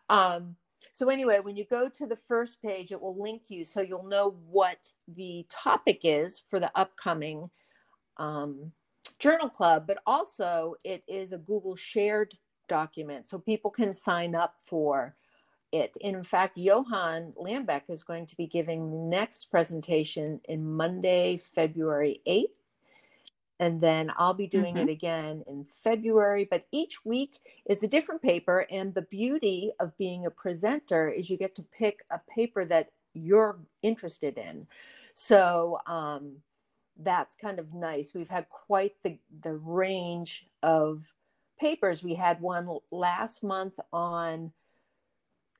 Um, 0.09 0.55
so 0.91 1.09
anyway, 1.09 1.39
when 1.41 1.55
you 1.55 1.65
go 1.65 1.89
to 1.89 2.07
the 2.07 2.15
first 2.15 2.61
page, 2.61 2.91
it 2.91 3.01
will 3.01 3.21
link 3.21 3.43
you 3.49 3.63
so 3.63 3.81
you'll 3.81 4.07
know 4.07 4.35
what 4.49 4.93
the 5.07 5.45
topic 5.49 6.01
is 6.03 6.41
for 6.49 6.59
the 6.59 6.71
upcoming 6.73 7.49
um, 8.17 8.71
journal 9.19 9.49
club, 9.49 9.85
but 9.87 9.99
also 10.05 10.75
it 10.83 11.03
is 11.07 11.31
a 11.31 11.37
Google 11.37 11.75
shared 11.75 12.35
document. 12.67 13.27
So 13.27 13.39
people 13.39 13.71
can 13.71 13.93
sign 13.93 14.35
up 14.35 14.55
for 14.63 15.13
it. 15.71 15.97
In 16.01 16.23
fact, 16.23 16.57
Johan 16.57 17.33
Lambeck 17.37 17.89
is 17.89 18.03
going 18.03 18.25
to 18.27 18.37
be 18.37 18.47
giving 18.47 18.91
the 18.91 18.97
next 18.97 19.45
presentation 19.45 20.41
in 20.45 20.65
Monday, 20.65 21.37
February 21.37 22.21
8th. 22.27 22.45
And 23.59 23.81
then 23.81 24.11
I'll 24.17 24.35
be 24.35 24.45
doing 24.45 24.75
mm-hmm. 24.75 24.87
it 24.87 24.91
again 24.91 25.43
in 25.47 25.65
February. 25.65 26.47
But 26.49 26.67
each 26.71 27.03
week 27.03 27.39
is 27.65 27.81
a 27.81 27.87
different 27.87 28.21
paper. 28.21 28.67
And 28.69 28.93
the 28.93 29.01
beauty 29.01 29.71
of 29.79 29.97
being 29.97 30.25
a 30.25 30.31
presenter 30.31 31.09
is 31.09 31.29
you 31.29 31.37
get 31.37 31.55
to 31.55 31.63
pick 31.63 32.03
a 32.11 32.19
paper 32.29 32.65
that 32.65 32.91
you're 33.13 33.57
interested 33.81 34.37
in. 34.37 34.67
So 35.15 35.79
um, 35.87 36.37
that's 36.99 37.35
kind 37.35 37.59
of 37.59 37.73
nice. 37.73 38.13
We've 38.13 38.29
had 38.29 38.49
quite 38.49 38.93
the, 39.03 39.19
the 39.41 39.53
range 39.53 40.47
of 40.63 41.13
papers. 41.59 42.03
We 42.03 42.15
had 42.15 42.41
one 42.41 42.79
last 42.91 43.43
month 43.43 43.79
on 43.91 44.51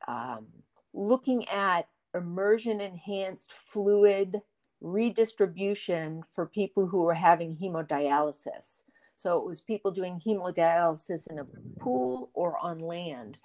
um, 0.08 0.47
looking 0.93 1.47
at 1.50 1.88
immersion 2.13 2.82
enhanced 2.82 3.52
fluid 3.52 4.41
redistribution 4.82 6.23
for 6.32 6.45
people 6.45 6.88
who 6.88 7.02
were 7.02 7.15
having 7.15 7.58
hemodialysis. 7.58 8.84
So 9.17 9.39
it 9.39 9.45
was 9.45 9.62
people 9.62 9.91
doing 9.91 10.21
hemodialysis 10.23 11.30
in 11.30 11.39
a 11.39 11.45
pool 11.80 12.30
or 12.34 12.58
on 12.60 12.80
land. 12.80 13.39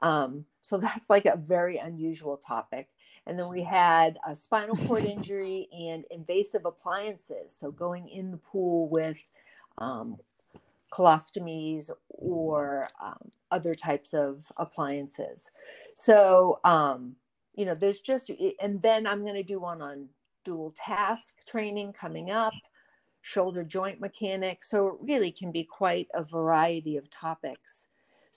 Um, 0.00 0.46
so 0.60 0.78
that's 0.78 1.10
like 1.10 1.26
a 1.26 1.36
very 1.36 1.76
unusual 1.76 2.36
topic. 2.36 2.88
And 3.28 3.38
then 3.38 3.50
we 3.50 3.62
had 3.62 4.18
a 4.26 4.34
spinal 4.34 4.74
cord 4.74 5.04
injury 5.04 5.68
and 5.70 6.04
invasive 6.10 6.64
appliances. 6.64 7.54
So 7.54 7.70
going 7.70 8.08
in 8.08 8.30
the 8.30 8.38
pool 8.38 8.88
with 8.88 9.18
um, 9.76 10.16
colostomies 10.90 11.90
or 12.08 12.88
um, 13.00 13.30
other 13.50 13.74
types 13.74 14.14
of 14.14 14.50
appliances. 14.56 15.50
So, 15.94 16.58
um, 16.64 17.16
you 17.54 17.66
know, 17.66 17.74
there's 17.74 18.00
just, 18.00 18.30
and 18.62 18.80
then 18.80 19.06
I'm 19.06 19.22
going 19.22 19.34
to 19.34 19.42
do 19.42 19.60
one 19.60 19.82
on 19.82 20.08
dual 20.42 20.72
task 20.74 21.34
training 21.46 21.92
coming 21.92 22.30
up, 22.30 22.54
shoulder 23.20 23.62
joint 23.62 24.00
mechanics. 24.00 24.70
So 24.70 24.88
it 24.88 24.94
really 25.02 25.32
can 25.32 25.52
be 25.52 25.64
quite 25.64 26.08
a 26.14 26.24
variety 26.24 26.96
of 26.96 27.10
topics. 27.10 27.88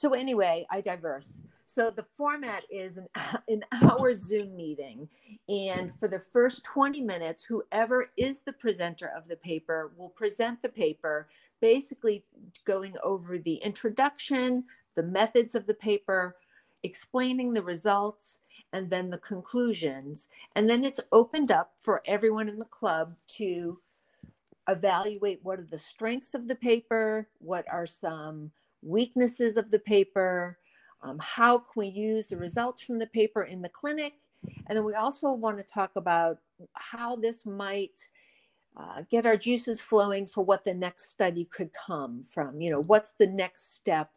So, 0.01 0.15
anyway, 0.15 0.65
I 0.71 0.81
diverse. 0.81 1.43
So 1.67 1.91
the 1.91 2.07
format 2.17 2.63
is 2.71 2.97
an, 2.97 3.07
an 3.47 3.63
hour 3.71 4.15
Zoom 4.15 4.55
meeting. 4.55 5.07
And 5.47 5.93
for 5.93 6.07
the 6.07 6.17
first 6.17 6.63
20 6.63 7.01
minutes, 7.01 7.43
whoever 7.43 8.09
is 8.17 8.41
the 8.41 8.53
presenter 8.53 9.11
of 9.15 9.27
the 9.27 9.35
paper 9.35 9.91
will 9.95 10.09
present 10.09 10.63
the 10.63 10.69
paper, 10.69 11.27
basically 11.61 12.25
going 12.65 12.95
over 13.03 13.37
the 13.37 13.57
introduction, 13.57 14.63
the 14.95 15.03
methods 15.03 15.53
of 15.53 15.67
the 15.67 15.75
paper, 15.75 16.35
explaining 16.81 17.53
the 17.53 17.61
results, 17.61 18.39
and 18.73 18.89
then 18.89 19.11
the 19.11 19.19
conclusions. 19.19 20.29
And 20.55 20.67
then 20.67 20.83
it's 20.83 20.99
opened 21.11 21.51
up 21.51 21.73
for 21.77 22.01
everyone 22.07 22.49
in 22.49 22.57
the 22.57 22.65
club 22.65 23.17
to 23.35 23.77
evaluate 24.67 25.41
what 25.43 25.59
are 25.59 25.67
the 25.69 25.77
strengths 25.77 26.33
of 26.33 26.47
the 26.47 26.55
paper, 26.55 27.27
what 27.37 27.65
are 27.71 27.85
some 27.85 28.51
weaknesses 28.81 29.57
of 29.57 29.71
the 29.71 29.79
paper, 29.79 30.57
um, 31.01 31.17
how 31.19 31.57
can 31.57 31.71
we 31.75 31.87
use 31.87 32.27
the 32.27 32.37
results 32.37 32.83
from 32.83 32.99
the 32.99 33.07
paper 33.07 33.43
in 33.43 33.61
the 33.61 33.69
clinic, 33.69 34.13
and 34.67 34.77
then 34.77 34.83
we 34.83 34.93
also 34.93 35.31
want 35.31 35.57
to 35.57 35.63
talk 35.63 35.91
about 35.95 36.39
how 36.73 37.15
this 37.15 37.45
might 37.45 38.09
uh, 38.77 39.03
get 39.09 39.25
our 39.25 39.37
juices 39.37 39.81
flowing 39.81 40.25
for 40.25 40.43
what 40.43 40.63
the 40.63 40.73
next 40.73 41.09
study 41.09 41.45
could 41.45 41.71
come 41.73 42.23
from. 42.23 42.61
You 42.61 42.71
know, 42.71 42.83
what's 42.83 43.11
the 43.19 43.27
next 43.27 43.75
step 43.75 44.11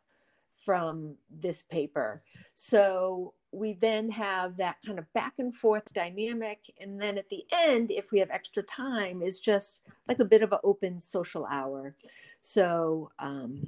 from 0.65 1.17
this 1.31 1.63
paper? 1.63 2.23
So 2.55 3.35
we 3.51 3.75
then 3.75 4.11
have 4.11 4.57
that 4.57 4.77
kind 4.85 4.99
of 4.99 5.13
back 5.13 5.35
and 5.39 5.55
forth 5.55 5.93
dynamic. 5.93 6.59
And 6.81 7.01
then 7.01 7.19
at 7.19 7.29
the 7.29 7.45
end, 7.53 7.91
if 7.91 8.11
we 8.11 8.19
have 8.19 8.31
extra 8.31 8.63
time, 8.63 9.23
is 9.23 9.41
just 9.41 9.81
like 10.09 10.21
a 10.21 10.25
bit 10.25 10.43
of 10.43 10.53
an 10.53 10.59
open 10.65 10.99
social 11.01 11.47
hour. 11.47 11.95
So, 12.41 13.11
um, 13.19 13.67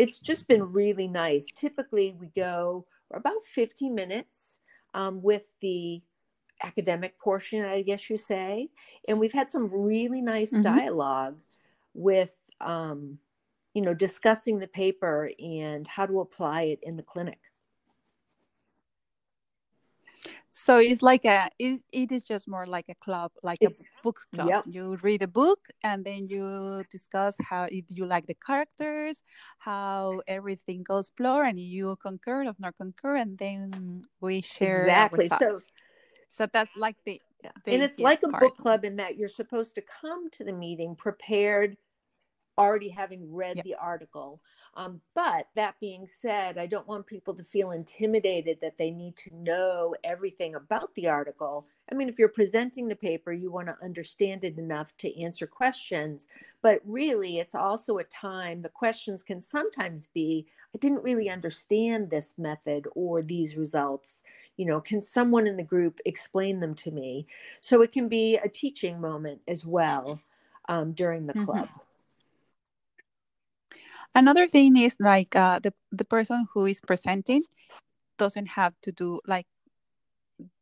it's 0.00 0.18
just 0.18 0.48
been 0.48 0.72
really 0.72 1.06
nice. 1.06 1.46
Typically, 1.54 2.16
we 2.18 2.28
go 2.28 2.86
about 3.12 3.42
50 3.44 3.90
minutes 3.90 4.56
um, 4.94 5.20
with 5.20 5.42
the 5.60 6.00
academic 6.62 7.18
portion, 7.18 7.66
I 7.66 7.82
guess 7.82 8.08
you 8.08 8.16
say. 8.16 8.70
And 9.06 9.20
we've 9.20 9.34
had 9.34 9.50
some 9.50 9.68
really 9.70 10.22
nice 10.22 10.54
mm-hmm. 10.54 10.62
dialogue 10.62 11.36
with, 11.92 12.34
um, 12.62 13.18
you 13.74 13.82
know, 13.82 13.92
discussing 13.92 14.58
the 14.58 14.68
paper 14.68 15.30
and 15.38 15.86
how 15.86 16.06
to 16.06 16.20
apply 16.20 16.62
it 16.62 16.78
in 16.82 16.96
the 16.96 17.02
clinic. 17.02 17.38
So 20.50 20.78
it's 20.78 21.00
like 21.00 21.24
a 21.24 21.48
it, 21.60 21.80
it 21.92 22.10
is 22.10 22.24
just 22.24 22.48
more 22.48 22.66
like 22.66 22.86
a 22.88 22.94
club, 22.96 23.30
like 23.42 23.58
it's, 23.60 23.80
a 23.80 23.84
book 24.02 24.18
club. 24.34 24.64
You 24.66 24.98
read 25.00 25.22
a 25.22 25.28
book 25.28 25.60
and 25.84 26.04
then 26.04 26.26
you 26.28 26.82
discuss 26.90 27.36
how 27.40 27.68
you 27.70 28.04
like 28.04 28.26
the 28.26 28.34
characters, 28.34 29.22
how 29.58 30.20
everything 30.26 30.82
goes 30.82 31.10
floor, 31.16 31.44
and 31.44 31.58
you 31.58 31.96
concur 32.02 32.44
or 32.44 32.52
not 32.58 32.76
concur, 32.76 33.16
and 33.16 33.38
then 33.38 34.02
we 34.20 34.40
share 34.40 34.82
exactly. 34.82 35.28
So, 35.28 35.60
so 36.28 36.46
that's 36.52 36.76
like 36.76 36.96
the, 37.06 37.22
yeah. 37.44 37.50
the 37.64 37.74
and 37.74 37.82
it's 37.84 38.00
like 38.00 38.24
a 38.24 38.28
part. 38.28 38.42
book 38.42 38.56
club 38.56 38.84
in 38.84 38.96
that 38.96 39.16
you're 39.16 39.28
supposed 39.28 39.76
to 39.76 39.82
come 39.82 40.30
to 40.30 40.42
the 40.42 40.52
meeting 40.52 40.96
prepared, 40.96 41.76
already 42.60 42.90
having 42.90 43.32
read 43.32 43.56
yep. 43.56 43.64
the 43.64 43.74
article. 43.74 44.40
Um, 44.74 45.00
but 45.14 45.48
that 45.56 45.80
being 45.80 46.06
said, 46.06 46.58
I 46.58 46.66
don't 46.66 46.86
want 46.86 47.06
people 47.06 47.34
to 47.34 47.42
feel 47.42 47.72
intimidated 47.72 48.58
that 48.60 48.78
they 48.78 48.90
need 48.90 49.16
to 49.16 49.34
know 49.34 49.94
everything 50.04 50.54
about 50.54 50.94
the 50.94 51.08
article. 51.08 51.66
I 51.90 51.94
mean, 51.94 52.08
if 52.08 52.18
you're 52.18 52.28
presenting 52.28 52.86
the 52.86 52.94
paper, 52.94 53.32
you 53.32 53.50
want 53.50 53.68
to 53.68 53.76
understand 53.82 54.44
it 54.44 54.58
enough 54.58 54.96
to 54.98 55.20
answer 55.20 55.46
questions. 55.46 56.26
But 56.62 56.82
really, 56.84 57.38
it's 57.38 57.54
also 57.54 57.98
a 57.98 58.04
time, 58.04 58.60
the 58.60 58.68
questions 58.68 59.22
can 59.22 59.40
sometimes 59.40 60.06
be 60.06 60.46
I 60.74 60.78
didn't 60.78 61.02
really 61.02 61.28
understand 61.28 62.10
this 62.10 62.34
method 62.38 62.86
or 62.94 63.22
these 63.22 63.56
results. 63.56 64.20
You 64.56 64.66
know, 64.66 64.80
can 64.80 65.00
someone 65.00 65.48
in 65.48 65.56
the 65.56 65.64
group 65.64 65.98
explain 66.04 66.60
them 66.60 66.74
to 66.76 66.92
me? 66.92 67.26
So 67.60 67.82
it 67.82 67.90
can 67.90 68.08
be 68.08 68.36
a 68.36 68.48
teaching 68.48 69.00
moment 69.00 69.40
as 69.48 69.66
well 69.66 70.20
um, 70.68 70.92
during 70.92 71.26
the 71.26 71.32
mm-hmm. 71.32 71.44
club. 71.44 71.68
Mm-hmm. 71.68 71.89
Another 74.14 74.48
thing 74.48 74.76
is 74.76 74.96
like 74.98 75.36
uh, 75.36 75.60
the 75.60 75.72
the 75.92 76.04
person 76.04 76.46
who 76.52 76.66
is 76.66 76.80
presenting 76.80 77.42
doesn't 78.18 78.46
have 78.46 78.74
to 78.82 78.92
do 78.92 79.20
like 79.26 79.46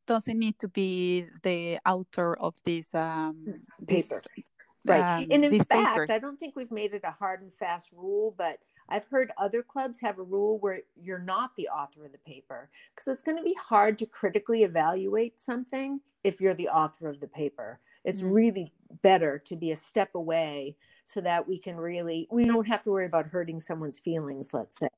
doesn't 0.06 0.38
need 0.38 0.58
to 0.58 0.68
be 0.68 1.26
the 1.42 1.78
author 1.86 2.36
of 2.38 2.54
this 2.64 2.94
um 2.94 3.60
paper. 3.86 4.20
This, 4.20 4.44
right. 4.86 5.22
Um, 5.22 5.26
and 5.30 5.44
in 5.44 5.58
fact, 5.64 5.96
paper. 5.96 6.06
I 6.10 6.18
don't 6.18 6.38
think 6.38 6.56
we've 6.56 6.70
made 6.70 6.94
it 6.94 7.02
a 7.04 7.10
hard 7.10 7.42
and 7.42 7.52
fast 7.52 7.90
rule, 7.92 8.34
but 8.36 8.58
I've 8.88 9.06
heard 9.06 9.30
other 9.36 9.62
clubs 9.62 10.00
have 10.00 10.18
a 10.18 10.22
rule 10.22 10.58
where 10.58 10.80
you're 10.96 11.18
not 11.18 11.56
the 11.56 11.68
author 11.68 12.06
of 12.06 12.12
the 12.12 12.18
paper 12.18 12.70
because 12.90 13.08
it's 13.08 13.22
going 13.22 13.36
to 13.36 13.44
be 13.44 13.54
hard 13.54 13.98
to 13.98 14.06
critically 14.06 14.62
evaluate 14.62 15.40
something 15.40 16.00
if 16.24 16.40
you're 16.40 16.54
the 16.54 16.68
author 16.68 17.08
of 17.08 17.20
the 17.20 17.28
paper. 17.28 17.80
It's 18.04 18.20
mm-hmm. 18.20 18.32
really 18.32 18.72
better 19.02 19.38
to 19.38 19.56
be 19.56 19.70
a 19.70 19.76
step 19.76 20.10
away 20.14 20.76
so 21.04 21.20
that 21.20 21.46
we 21.46 21.58
can 21.58 21.76
really 21.76 22.26
we 22.30 22.46
don't 22.46 22.66
have 22.66 22.82
to 22.82 22.90
worry 22.90 23.06
about 23.06 23.26
hurting 23.26 23.60
someone's 23.60 23.98
feelings 23.98 24.52
let's 24.52 24.78
say. 24.78 24.88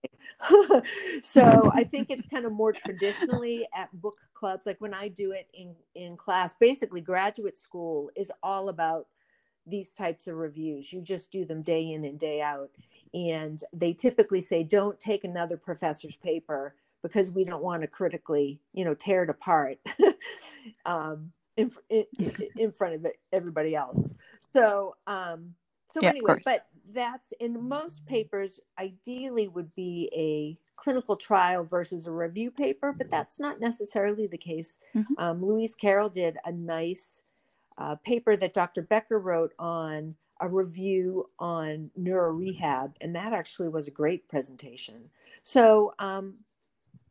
So 1.22 1.70
i 1.74 1.84
think 1.84 2.10
it's 2.10 2.26
kind 2.26 2.44
of 2.44 2.52
more 2.52 2.72
traditionally 2.72 3.66
at 3.74 3.92
book 4.00 4.20
clubs 4.34 4.66
like 4.66 4.80
when 4.80 4.94
i 4.94 5.08
do 5.08 5.32
it 5.32 5.48
in 5.54 5.74
in 5.94 6.16
class 6.16 6.54
basically 6.54 7.00
graduate 7.00 7.56
school 7.56 8.10
is 8.16 8.30
all 8.42 8.68
about 8.68 9.06
these 9.66 9.90
types 9.90 10.26
of 10.26 10.36
reviews. 10.36 10.92
You 10.92 11.00
just 11.00 11.30
do 11.30 11.44
them 11.44 11.62
day 11.62 11.92
in 11.92 12.04
and 12.04 12.18
day 12.18 12.40
out. 12.40 12.70
And 13.14 13.62
they 13.72 13.92
typically 13.92 14.40
say 14.40 14.62
don't 14.62 14.98
take 15.00 15.24
another 15.24 15.56
professor's 15.56 16.16
paper 16.16 16.74
because 17.02 17.30
we 17.30 17.44
don't 17.44 17.62
want 17.62 17.82
to 17.82 17.88
critically 17.88 18.60
you 18.72 18.84
know 18.84 18.94
tear 18.94 19.24
it 19.24 19.30
apart. 19.30 19.78
Um, 20.84 21.32
in, 21.56 21.70
in, 21.88 22.04
in 22.56 22.72
front 22.72 22.94
of 22.94 23.06
everybody 23.32 23.74
else. 23.74 24.14
So 24.52 24.96
um 25.06 25.54
so 25.90 26.00
yeah, 26.02 26.10
anyway 26.10 26.38
but 26.44 26.66
that's 26.92 27.32
in 27.40 27.68
most 27.68 28.04
papers 28.06 28.60
ideally 28.78 29.48
would 29.48 29.74
be 29.74 30.10
a 30.14 30.58
clinical 30.76 31.16
trial 31.16 31.64
versus 31.64 32.06
a 32.06 32.12
review 32.12 32.50
paper 32.50 32.92
but 32.96 33.10
that's 33.10 33.38
not 33.38 33.60
necessarily 33.60 34.26
the 34.26 34.38
case. 34.38 34.76
Mm-hmm. 34.94 35.14
um, 35.18 35.44
louise 35.44 35.74
carroll 35.74 36.08
did 36.08 36.36
a 36.44 36.52
nice 36.52 37.22
uh, 37.78 37.96
paper 37.96 38.36
that 38.36 38.54
dr 38.54 38.82
becker 38.82 39.18
wrote 39.18 39.52
on 39.58 40.16
a 40.40 40.48
review 40.48 41.28
on 41.38 41.90
neuro 41.96 42.32
rehab 42.32 42.96
and 43.00 43.14
that 43.14 43.32
actually 43.32 43.68
was 43.68 43.88
a 43.88 43.92
great 43.92 44.28
presentation. 44.28 45.10
So 45.42 45.94
um, 45.98 46.36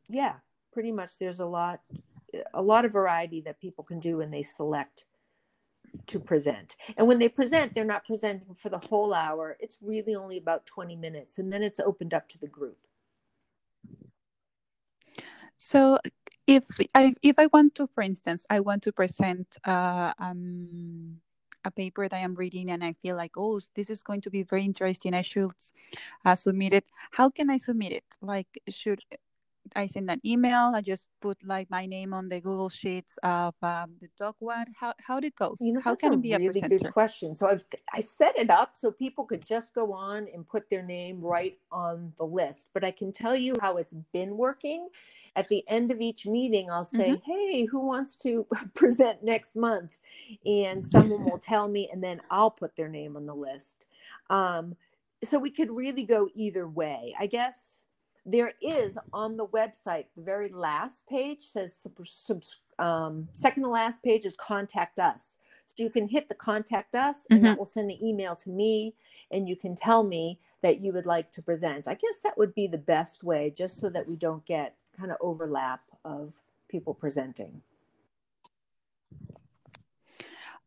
yeah 0.10 0.36
pretty 0.72 0.92
much 0.92 1.18
there's 1.18 1.40
a 1.40 1.46
lot 1.46 1.82
a 2.54 2.62
lot 2.62 2.86
of 2.86 2.94
variety 2.94 3.42
that 3.42 3.60
people 3.60 3.84
can 3.84 4.00
do 4.00 4.18
when 4.18 4.32
they 4.32 4.42
select 4.42 5.06
to 6.08 6.20
present. 6.20 6.76
And 6.98 7.08
when 7.08 7.20
they 7.20 7.30
present, 7.30 7.74
they're 7.74 7.86
not 7.86 8.06
presenting 8.06 8.56
for 8.56 8.70
the 8.70 8.78
whole 8.78 9.14
hour. 9.14 9.58
It's 9.60 9.80
really 9.82 10.16
only 10.16 10.38
about 10.38 10.66
20 10.66 10.96
minutes 10.96 11.38
and 11.40 11.52
then 11.52 11.64
it's 11.64 11.80
opened 11.80 12.14
up 12.14 12.30
to 12.30 12.38
the 12.40 12.48
group. 12.48 12.78
So 15.58 16.00
if 16.48 16.64
I 16.96 17.14
if 17.22 17.38
I 17.38 17.48
want 17.48 17.76
to, 17.76 17.88
for 17.88 18.02
instance, 18.02 18.46
I 18.50 18.62
want 18.62 18.82
to 18.84 18.94
present 18.94 19.58
uh, 19.66 20.14
um, 20.18 21.18
a 21.66 21.72
paper 21.72 22.08
that 22.08 22.18
I'm 22.18 22.36
reading 22.36 22.72
and 22.72 22.84
I 22.84 22.94
feel 22.94 23.16
like, 23.16 23.32
oh, 23.38 23.60
this 23.76 23.90
is 23.90 24.02
going 24.02 24.22
to 24.22 24.30
be 24.30 24.44
very 24.44 24.64
interesting. 24.64 25.14
I 25.14 25.22
should 25.22 25.52
uh, 26.26 26.36
submit 26.36 26.74
it. 26.74 26.86
How 27.12 27.30
can 27.30 27.50
I 27.50 27.58
submit 27.58 27.92
it? 27.92 28.06
Like, 28.22 28.48
should 28.70 29.04
I 29.76 29.88
send 29.88 30.10
an 30.10 30.22
email. 30.26 30.72
I 30.76 30.82
just 30.82 31.08
put 31.22 31.38
like 31.44 31.70
my 31.70 31.86
name 31.86 32.14
on 32.14 32.30
the 32.30 32.40
Google 32.40 32.70
Sheets 32.70 33.18
of 33.24 33.56
um, 33.62 33.96
the 34.02 34.08
dog 34.18 34.36
one. 34.40 34.66
How 34.80 34.94
how 35.06 35.18
it 35.18 35.36
goes? 35.36 35.58
You 35.60 35.74
know, 35.74 35.82
how 35.84 35.96
can 35.96 36.14
it 36.14 36.22
be 36.22 36.34
a 36.34 36.40
really 36.40 36.62
good 36.62 36.92
question. 36.94 37.36
So 37.36 37.48
I've 37.48 37.64
I 37.94 38.02
set 38.02 38.38
it 38.38 38.50
up 38.50 38.76
so 38.76 38.92
people 38.92 39.26
could 39.26 39.46
just 39.46 39.74
go 39.74 39.94
on 39.94 40.28
and 40.34 40.48
put 40.48 40.70
their 40.70 40.84
name 40.84 41.22
right 41.22 41.58
on 41.72 42.14
the 42.18 42.26
list. 42.26 42.70
But 42.74 42.84
I 42.84 42.92
can 42.92 43.12
tell 43.12 43.36
you 43.36 43.56
how 43.62 43.78
it's 43.78 43.96
been 44.14 44.38
working. 44.38 44.90
At 45.36 45.48
the 45.48 45.64
end 45.70 45.92
of 45.92 46.02
each 46.02 46.26
meeting, 46.26 46.72
I'll 46.72 46.84
say, 46.84 47.12
mm-hmm. 47.12 47.32
"Hey, 47.32 47.66
who 47.66 47.86
wants 47.86 48.16
to 48.18 48.46
present 48.74 49.24
next 49.24 49.56
month?" 49.56 50.00
And 50.46 50.84
someone 50.84 51.24
will 51.26 51.38
tell 51.38 51.68
me, 51.68 51.90
and 51.92 52.04
then 52.04 52.22
I'll 52.30 52.52
put 52.52 52.76
their 52.76 52.90
name 52.90 53.16
on 53.16 53.26
the 53.26 53.36
list. 53.36 53.88
Um, 54.30 54.76
so 55.24 55.38
we 55.38 55.52
could 55.52 55.76
really 55.76 56.04
go 56.04 56.30
either 56.34 56.68
way, 56.68 57.14
I 57.20 57.28
guess 57.28 57.86
there 58.26 58.54
is 58.62 58.98
on 59.14 59.38
the 59.38 59.48
website 59.48 60.06
the 60.16 60.24
very 60.24 60.50
last 60.50 61.08
page 61.08 61.42
says 61.42 61.86
um, 62.78 63.28
second 63.34 63.64
to 63.64 63.70
last 63.70 64.04
page 64.04 64.26
is 64.26 64.36
contact 64.36 65.00
us. 65.00 65.38
So 65.66 65.84
you 65.84 65.90
can 65.90 66.08
hit 66.08 66.30
the 66.30 66.36
contact 66.36 66.96
us 66.96 67.28
and 67.30 67.40
mm-hmm. 67.40 67.46
that 67.46 67.58
will 67.58 67.66
send 67.66 67.92
an 67.92 68.04
email 68.04 68.36
to 68.38 68.50
me 68.50 68.96
and 69.32 69.48
you 69.48 69.56
can 69.56 69.76
tell 69.76 70.04
me 70.04 70.40
that 70.62 70.82
you 70.82 70.92
would 70.94 71.06
like 71.06 71.32
to 71.32 71.42
present. 71.42 71.88
I 71.88 71.94
guess 71.94 72.22
that 72.24 72.38
would 72.38 72.56
be 72.56 72.68
the 72.68 72.78
best 72.78 73.24
way 73.24 73.54
just 73.56 73.78
so 73.78 73.90
that 73.90 74.08
we 74.08 74.16
don't 74.16 74.46
get 74.46 74.76
kind 74.98 75.12
of 75.12 75.18
overlap 75.22 75.82
of 76.04 76.34
people 76.68 76.94
presenting. 76.94 77.62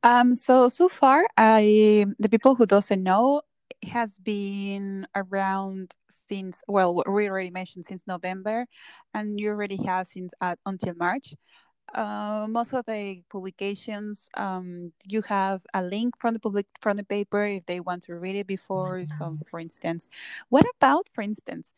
Um, 0.04 0.34
so 0.34 0.68
so 0.68 0.88
far 0.88 1.28
i 1.36 2.04
the 2.18 2.28
people 2.28 2.56
who 2.56 2.66
doesn't 2.66 3.00
know 3.00 3.42
has 3.84 4.18
been 4.18 5.06
around 5.14 5.94
since 6.08 6.62
well 6.68 7.02
we 7.08 7.28
already 7.28 7.50
mentioned 7.50 7.84
since 7.84 8.02
november 8.06 8.66
and 9.14 9.38
you 9.40 9.48
already 9.48 9.76
have 9.84 10.06
since 10.06 10.32
uh, 10.40 10.56
until 10.66 10.94
march. 10.94 11.34
Uh, 11.94 12.46
most 12.48 12.72
of 12.72 12.84
the 12.86 13.20
publications 13.30 14.28
um, 14.36 14.92
you 15.04 15.20
have 15.22 15.60
a 15.74 15.82
link 15.82 16.14
from 16.18 16.32
the 16.32 16.40
public 16.40 16.66
from 16.80 16.96
the 16.96 17.04
paper 17.04 17.44
if 17.44 17.66
they 17.66 17.80
want 17.80 18.02
to 18.02 18.14
read 18.14 18.36
it 18.36 18.46
before. 18.46 19.04
So 19.18 19.38
for 19.50 19.60
instance 19.60 20.08
what 20.48 20.64
about 20.76 21.08
for 21.12 21.22
instance 21.22 21.72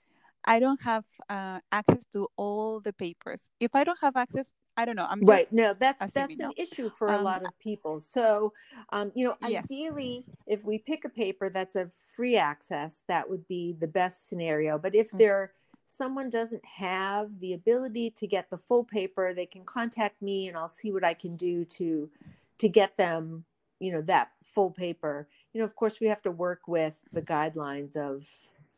i 0.45 0.59
don't 0.61 0.83
have 0.83 1.05
uh, 1.31 1.61
access 1.73 2.05
to 2.13 2.29
all 2.37 2.81
the 2.81 2.93
papers. 2.93 3.51
If 3.61 3.75
i 3.75 3.83
don't 3.85 3.99
have 4.01 4.17
access 4.17 4.53
I 4.77 4.85
don't 4.85 4.97
know. 4.97 5.07
I'm 5.09 5.21
right. 5.21 5.51
No, 5.53 5.75
that's 5.79 6.13
that's 6.13 6.39
an 6.39 6.49
know. 6.49 6.53
issue 6.57 6.91
for 6.91 7.09
um, 7.09 7.21
a 7.21 7.23
lot 7.23 7.45
of 7.45 7.57
people. 7.59 8.01
So, 8.01 8.53
um, 8.91 9.13
you 9.15 9.25
know, 9.25 9.37
yes. 9.49 9.65
ideally, 9.65 10.27
if 10.47 10.65
we 10.65 10.79
pick 10.79 11.05
a 11.05 11.09
paper 11.09 11.49
that's 11.49 11.77
a 11.77 11.87
free 11.87 12.37
access, 12.37 13.05
that 13.09 13.29
would 13.31 13.47
be 13.47 13.73
the 13.73 13.87
best 13.87 14.29
scenario. 14.29 14.79
But 14.79 14.95
if 14.95 15.09
mm-hmm. 15.09 15.19
there 15.19 15.53
someone 15.87 16.29
doesn't 16.31 16.65
have 16.65 17.39
the 17.39 17.53
ability 17.53 18.11
to 18.11 18.27
get 18.27 18.51
the 18.51 18.59
full 18.59 18.85
paper, 18.85 19.33
they 19.33 19.47
can 19.47 19.65
contact 19.65 20.21
me, 20.21 20.49
and 20.49 20.57
I'll 20.57 20.67
see 20.67 20.91
what 20.91 21.05
I 21.05 21.15
can 21.15 21.37
do 21.37 21.65
to 21.65 22.11
to 22.59 22.69
get 22.69 22.97
them, 22.97 23.45
you 23.79 23.93
know, 23.93 24.03
that 24.03 24.31
full 24.43 24.71
paper. 24.71 25.29
You 25.53 25.61
know, 25.61 25.65
of 25.65 25.77
course, 25.77 26.01
we 26.01 26.09
have 26.09 26.23
to 26.23 26.33
work 26.33 26.67
with 26.67 27.01
the 27.13 27.23
guidelines 27.23 27.97
of 27.97 28.29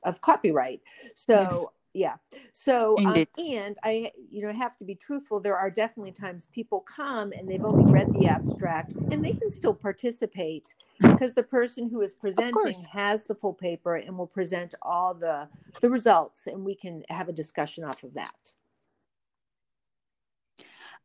of 0.02 0.20
copyright. 0.20 0.82
So. 1.14 1.72
Yeah. 1.96 2.16
So 2.52 2.98
um, 2.98 3.24
and 3.38 3.78
i 3.82 4.12
you 4.30 4.42
know 4.42 4.52
have 4.52 4.76
to 4.76 4.84
be 4.84 4.94
truthful 4.94 5.40
there 5.40 5.56
are 5.56 5.70
definitely 5.70 6.12
times 6.12 6.46
people 6.52 6.80
come 6.80 7.32
and 7.32 7.48
they've 7.48 7.64
only 7.64 7.90
read 7.90 8.12
the 8.12 8.26
abstract 8.26 8.94
and 9.10 9.24
they 9.24 9.32
can 9.32 9.48
still 9.48 9.72
participate 9.74 10.74
because 11.00 11.32
the 11.32 11.42
person 11.42 11.88
who 11.88 12.02
is 12.02 12.14
presenting 12.14 12.76
has 12.92 13.24
the 13.24 13.34
full 13.34 13.54
paper 13.54 13.94
and 13.94 14.18
will 14.18 14.26
present 14.26 14.74
all 14.82 15.14
the 15.14 15.48
the 15.80 15.88
results 15.88 16.46
and 16.46 16.64
we 16.64 16.74
can 16.74 17.02
have 17.08 17.30
a 17.30 17.32
discussion 17.32 17.82
off 17.82 18.02
of 18.02 18.12
that. 18.12 18.54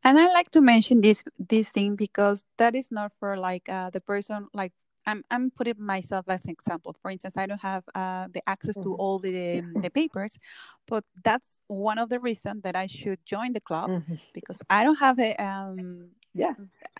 And 0.04 0.18
i 0.18 0.26
like 0.26 0.50
to 0.50 0.60
mention 0.60 1.00
this 1.00 1.24
this 1.38 1.70
thing 1.70 1.96
because 1.96 2.44
that 2.58 2.74
is 2.74 2.90
not 2.90 3.12
for 3.18 3.38
like 3.38 3.66
uh, 3.68 3.88
the 3.90 4.00
person 4.00 4.48
like 4.52 4.72
I'm 5.06 5.24
I'm 5.30 5.50
putting 5.50 5.74
myself 5.78 6.26
as 6.28 6.44
an 6.44 6.50
example. 6.50 6.94
For 7.00 7.10
instance, 7.10 7.36
I 7.36 7.46
don't 7.46 7.60
have 7.60 7.84
uh, 7.94 8.28
the 8.32 8.42
access 8.48 8.76
mm-hmm. 8.76 8.90
to 8.90 8.96
all 8.96 9.18
the 9.18 9.62
the 9.74 9.90
papers, 9.90 10.38
but 10.86 11.04
that's 11.24 11.58
one 11.66 11.98
of 11.98 12.08
the 12.08 12.20
reasons 12.20 12.62
that 12.62 12.76
I 12.76 12.86
should 12.86 13.18
join 13.24 13.52
the 13.52 13.60
club 13.60 13.90
mm-hmm. 13.90 14.14
because 14.32 14.62
I 14.70 14.84
don't 14.84 14.98
have 14.98 15.18
a 15.18 15.34
um 15.42 16.10
yeah. 16.34 16.54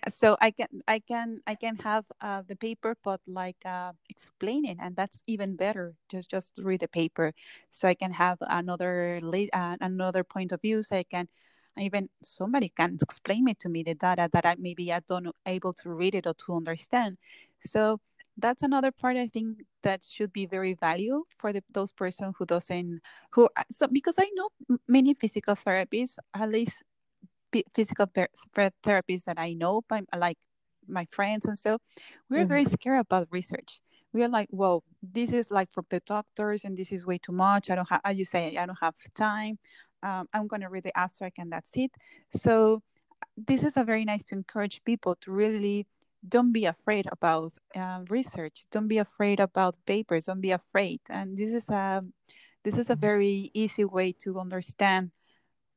So 0.08 0.36
I 0.40 0.50
can 0.50 0.68
I 0.86 0.98
can 0.98 1.40
I 1.46 1.54
can 1.54 1.76
have 1.76 2.04
uh, 2.20 2.42
the 2.46 2.56
paper, 2.56 2.96
but 3.02 3.20
like 3.26 3.56
uh, 3.64 3.92
explaining, 4.10 4.78
and 4.80 4.94
that's 4.94 5.22
even 5.26 5.56
better. 5.56 5.94
Just 6.10 6.30
just 6.30 6.58
read 6.58 6.80
the 6.80 6.88
paper, 6.88 7.32
so 7.70 7.88
I 7.88 7.94
can 7.94 8.12
have 8.12 8.38
another 8.40 9.20
uh, 9.52 9.76
another 9.80 10.24
point 10.24 10.52
of 10.52 10.60
view. 10.60 10.82
So 10.82 10.96
I 10.96 11.04
can 11.04 11.28
even 11.78 12.10
somebody 12.22 12.68
can 12.68 12.98
explain 13.00 13.48
it 13.48 13.60
to 13.60 13.68
me 13.68 13.82
the 13.82 13.94
data 13.94 14.28
that 14.32 14.44
I 14.44 14.56
maybe 14.58 14.92
I 14.92 15.00
don't 15.00 15.34
able 15.46 15.72
to 15.74 15.90
read 15.90 16.14
it 16.14 16.26
or 16.26 16.34
to 16.34 16.56
understand. 16.56 17.16
So 17.64 18.00
that's 18.36 18.62
another 18.62 18.90
part 18.90 19.16
I 19.16 19.28
think 19.28 19.58
that 19.82 20.02
should 20.04 20.32
be 20.32 20.46
very 20.46 20.74
valuable 20.74 21.24
for 21.38 21.52
the, 21.52 21.62
those 21.72 21.92
person 21.92 22.32
who 22.38 22.46
doesn't 22.46 23.00
who 23.32 23.48
so 23.70 23.86
because 23.88 24.16
I 24.18 24.28
know 24.34 24.78
many 24.88 25.14
physical 25.14 25.54
therapists 25.54 26.16
at 26.34 26.48
least 26.48 26.82
physical 27.74 28.06
therapists 28.06 29.24
that 29.24 29.38
I 29.38 29.52
know 29.52 29.82
by 29.88 30.02
like 30.16 30.38
my 30.88 31.06
friends 31.10 31.44
and 31.44 31.58
so 31.58 31.78
we're 32.30 32.40
mm-hmm. 32.40 32.48
very 32.48 32.64
scared 32.64 33.00
about 33.00 33.28
research. 33.30 33.80
We 34.12 34.22
are 34.22 34.28
like 34.28 34.48
well 34.50 34.82
this 35.02 35.32
is 35.32 35.50
like 35.50 35.68
for 35.72 35.84
the 35.90 36.00
doctors 36.06 36.64
and 36.64 36.76
this 36.76 36.92
is 36.92 37.04
way 37.04 37.18
too 37.18 37.32
much. 37.32 37.70
I 37.70 37.74
don't 37.74 37.88
have 37.88 38.00
as 38.04 38.18
you 38.18 38.24
say 38.24 38.56
i 38.56 38.66
don't 38.66 38.78
have 38.80 38.94
time. 39.14 39.58
Um, 40.02 40.26
i'm 40.32 40.46
going 40.46 40.62
to 40.62 40.68
read 40.68 40.84
the 40.84 40.96
abstract 40.96 41.38
and 41.38 41.52
that's 41.52 41.70
it. 41.76 41.90
So 42.34 42.82
this 43.36 43.62
is 43.62 43.76
a 43.76 43.84
very 43.84 44.04
nice 44.04 44.24
to 44.24 44.34
encourage 44.34 44.82
people 44.84 45.16
to 45.20 45.30
really 45.30 45.86
don't 46.26 46.52
be 46.52 46.66
afraid 46.66 47.06
about 47.10 47.52
uh, 47.74 48.00
research 48.08 48.64
don't 48.70 48.88
be 48.88 48.98
afraid 48.98 49.40
about 49.40 49.76
papers 49.86 50.26
don't 50.26 50.40
be 50.40 50.52
afraid 50.52 51.00
and 51.10 51.36
this 51.36 51.52
is 51.52 51.68
a 51.68 52.02
this 52.64 52.78
is 52.78 52.90
a 52.90 52.92
mm-hmm. 52.92 53.00
very 53.00 53.50
easy 53.54 53.84
way 53.84 54.12
to 54.12 54.38
understand 54.38 55.10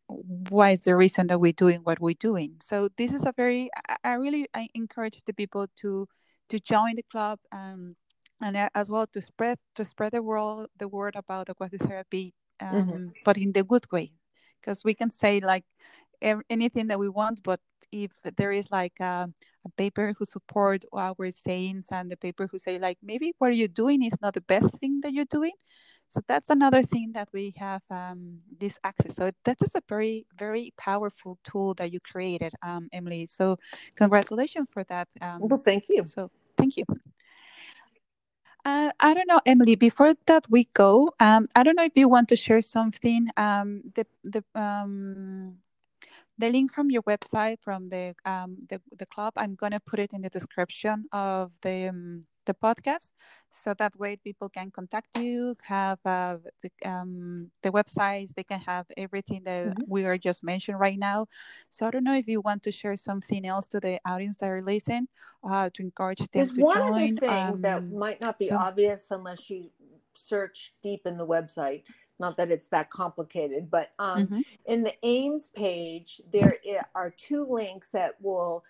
why 0.08 0.72
is 0.72 0.82
the 0.82 0.96
reason 0.96 1.28
that 1.28 1.40
we're 1.40 1.52
doing 1.52 1.80
what 1.84 2.00
we're 2.00 2.14
doing 2.20 2.54
so 2.62 2.90
this 2.98 3.14
is 3.14 3.26
a 3.26 3.34
very 3.36 3.70
i 4.04 4.14
really 4.14 4.48
I 4.54 4.68
encourage 4.76 5.22
the 5.26 5.34
people 5.34 5.68
to 5.78 6.08
to 6.50 6.60
join 6.60 6.94
the 6.96 7.04
club 7.12 7.40
um, 7.52 7.96
and 8.40 8.70
as 8.76 8.90
well 8.90 9.08
to 9.08 9.22
spread 9.22 9.58
to 9.74 9.84
spread 9.84 10.12
the 10.12 10.22
world 10.22 10.70
the 10.78 10.88
word 10.88 11.16
about 11.16 11.50
aquatic 11.50 11.82
therapy 11.82 12.36
mm-hmm. 12.62 12.78
um, 12.78 12.88
mm-hmm. 12.88 13.08
but 13.24 13.38
in 13.38 13.52
the 13.52 13.64
good 13.64 13.92
way 13.92 14.12
because 14.62 14.84
we 14.84 14.94
can 14.94 15.10
say 15.10 15.40
like 15.40 15.66
anything 16.50 16.88
that 16.88 17.00
we 17.00 17.10
want 17.10 17.42
but 17.44 17.60
if 17.92 18.12
there 18.38 18.52
is 18.52 18.70
like 18.72 19.00
a, 19.00 19.28
paper 19.70 20.14
who 20.18 20.26
support 20.26 20.84
our 20.94 21.32
sayings 21.32 21.88
and 21.92 22.10
the 22.10 22.18
paper 22.18 22.48
who 22.48 22.58
say 22.60 22.80
like 22.80 22.98
maybe 23.04 23.34
what 23.38 23.56
you're 23.56 23.68
doing 23.68 24.04
is 24.04 24.20
not 24.22 24.34
the 24.34 24.42
best 24.42 24.78
thing 24.80 25.02
that 25.02 25.14
you're 25.14 25.26
doing 25.26 25.54
so 26.08 26.22
that's 26.28 26.50
another 26.50 26.84
thing 26.84 27.12
that 27.14 27.28
we 27.34 27.54
have 27.58 27.82
um, 27.90 28.40
this 28.60 28.80
access 28.84 29.16
so 29.16 29.32
that 29.44 29.58
is 29.62 29.74
a 29.76 29.82
very 29.90 30.26
very 30.38 30.74
powerful 30.78 31.38
tool 31.44 31.74
that 31.74 31.92
you 31.92 32.00
created 32.00 32.54
um, 32.62 32.88
emily 32.94 33.26
so 33.26 33.58
congratulations 33.96 34.68
for 34.72 34.84
that 34.86 35.08
um, 35.22 35.40
well 35.42 35.60
thank 35.60 35.86
you 35.90 36.06
so 36.06 36.30
thank 36.58 36.78
you 36.78 36.86
uh, 38.66 38.90
I 39.00 39.14
don't 39.14 39.28
know, 39.28 39.42
Emily. 39.46 39.76
Before 39.76 40.16
that 40.26 40.48
we 40.50 40.68
go, 40.74 41.14
um, 41.20 41.48
I 41.56 41.62
don't 41.62 41.76
know 41.76 41.84
if 41.84 41.92
you 41.96 42.10
want 42.10 42.30
to 42.30 42.36
share 42.36 42.62
something. 42.62 43.28
Um, 43.38 43.84
the 43.94 44.08
the 44.24 44.44
um, 44.60 45.58
the 46.38 46.50
link 46.50 46.72
from 46.72 46.90
your 46.90 47.04
website 47.04 47.58
from 47.62 47.88
the 47.88 48.14
um, 48.26 48.58
the, 48.70 48.82
the 48.98 49.06
club 49.06 49.34
i'm 49.38 49.56
going 49.56 49.72
to 49.72 49.80
put 49.80 50.00
it 50.00 50.14
in 50.14 50.22
the 50.22 50.30
description 50.30 51.06
of 51.12 51.52
the 51.62 51.90
um, 51.90 52.26
the 52.46 52.54
podcast 52.54 53.12
so 53.50 53.74
that 53.80 53.98
way 53.98 54.16
people 54.16 54.50
can 54.50 54.70
contact 54.70 55.18
you 55.18 55.56
have 55.64 55.98
uh, 56.06 56.38
the, 56.62 56.70
um, 56.90 57.50
the 57.64 57.72
websites 57.72 58.34
they 58.36 58.44
can 58.44 58.60
have 58.60 58.86
everything 58.98 59.42
that 59.44 59.68
mm-hmm. 59.68 59.82
we 59.88 60.06
are 60.06 60.18
just 60.18 60.44
mentioned 60.44 60.80
right 60.80 61.00
now 61.00 61.26
so 61.70 61.88
i 61.88 61.92
don't 61.92 62.04
know 62.04 62.16
if 62.16 62.28
you 62.28 62.42
want 62.42 62.62
to 62.64 62.72
share 62.72 62.96
something 62.96 63.46
else 63.46 63.68
to 63.68 63.80
the 63.80 64.00
audience 64.06 64.36
that 64.38 64.50
are 64.50 64.62
listening 64.62 65.08
uh, 65.50 65.70
to 65.74 65.82
encourage 65.84 66.20
them 66.20 66.28
There's 66.34 66.52
to 66.54 66.62
one 66.62 66.78
join 66.78 66.94
other 66.94 67.20
thing 67.20 67.30
um, 67.30 67.62
that 67.62 67.84
might 67.92 68.22
not 68.22 68.38
be 68.38 68.48
so, 68.48 68.58
obvious 68.58 69.08
unless 69.12 69.50
you 69.50 69.70
search 70.14 70.74
deep 70.82 71.02
in 71.06 71.18
the 71.18 71.28
website 71.28 71.84
not 72.20 72.36
that 72.38 72.52
it's 72.52 72.68
that 72.70 72.90
complicated, 72.90 73.70
but 73.70 73.92
um, 74.00 74.26
mm-hmm. 74.26 74.40
in 74.66 74.84
the 74.84 74.94
AIMS 75.04 75.48
page, 75.48 76.22
there 76.32 76.58
are 76.96 77.10
two 77.10 77.46
links 77.48 77.92
that 77.92 78.16
will 78.22 78.64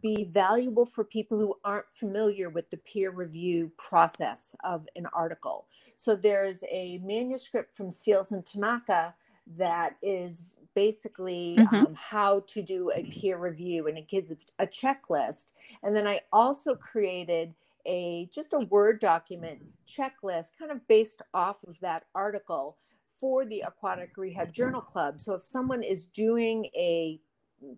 be 0.00 0.24
valuable 0.24 0.84
for 0.84 1.04
people 1.04 1.38
who 1.38 1.54
aren't 1.64 1.90
familiar 1.92 2.50
with 2.50 2.68
the 2.70 2.76
peer 2.78 3.10
review 3.10 3.70
process 3.78 4.56
of 4.64 4.86
an 4.96 5.06
article. 5.12 5.66
So 5.96 6.16
there's 6.16 6.62
a 6.70 6.98
manuscript 7.04 7.76
from 7.76 7.90
Seals 7.90 8.32
and 8.32 8.44
Tanaka 8.44 9.14
that 9.56 9.96
is 10.02 10.56
basically 10.74 11.56
mm-hmm. 11.58 11.74
um, 11.74 11.94
how 11.94 12.40
to 12.48 12.62
do 12.62 12.90
a 12.94 13.04
peer 13.04 13.38
review 13.38 13.86
and 13.86 13.98
it 13.98 14.08
gives 14.08 14.32
a 14.58 14.66
checklist. 14.66 15.52
And 15.82 15.94
then 15.94 16.06
I 16.06 16.20
also 16.32 16.74
created 16.74 17.54
a 17.84 18.28
just 18.32 18.52
a 18.52 18.60
Word 18.60 19.00
document 19.00 19.60
checklist 19.86 20.52
kind 20.58 20.70
of 20.70 20.86
based 20.88 21.22
off 21.34 21.64
of 21.64 21.78
that 21.80 22.04
article 22.14 22.76
for 23.22 23.44
the 23.44 23.60
Aquatic 23.60 24.16
Rehab 24.16 24.52
Journal 24.52 24.80
Club. 24.80 25.20
So 25.20 25.34
if 25.34 25.42
someone 25.42 25.84
is 25.84 26.08
doing 26.08 26.66
a 26.74 27.20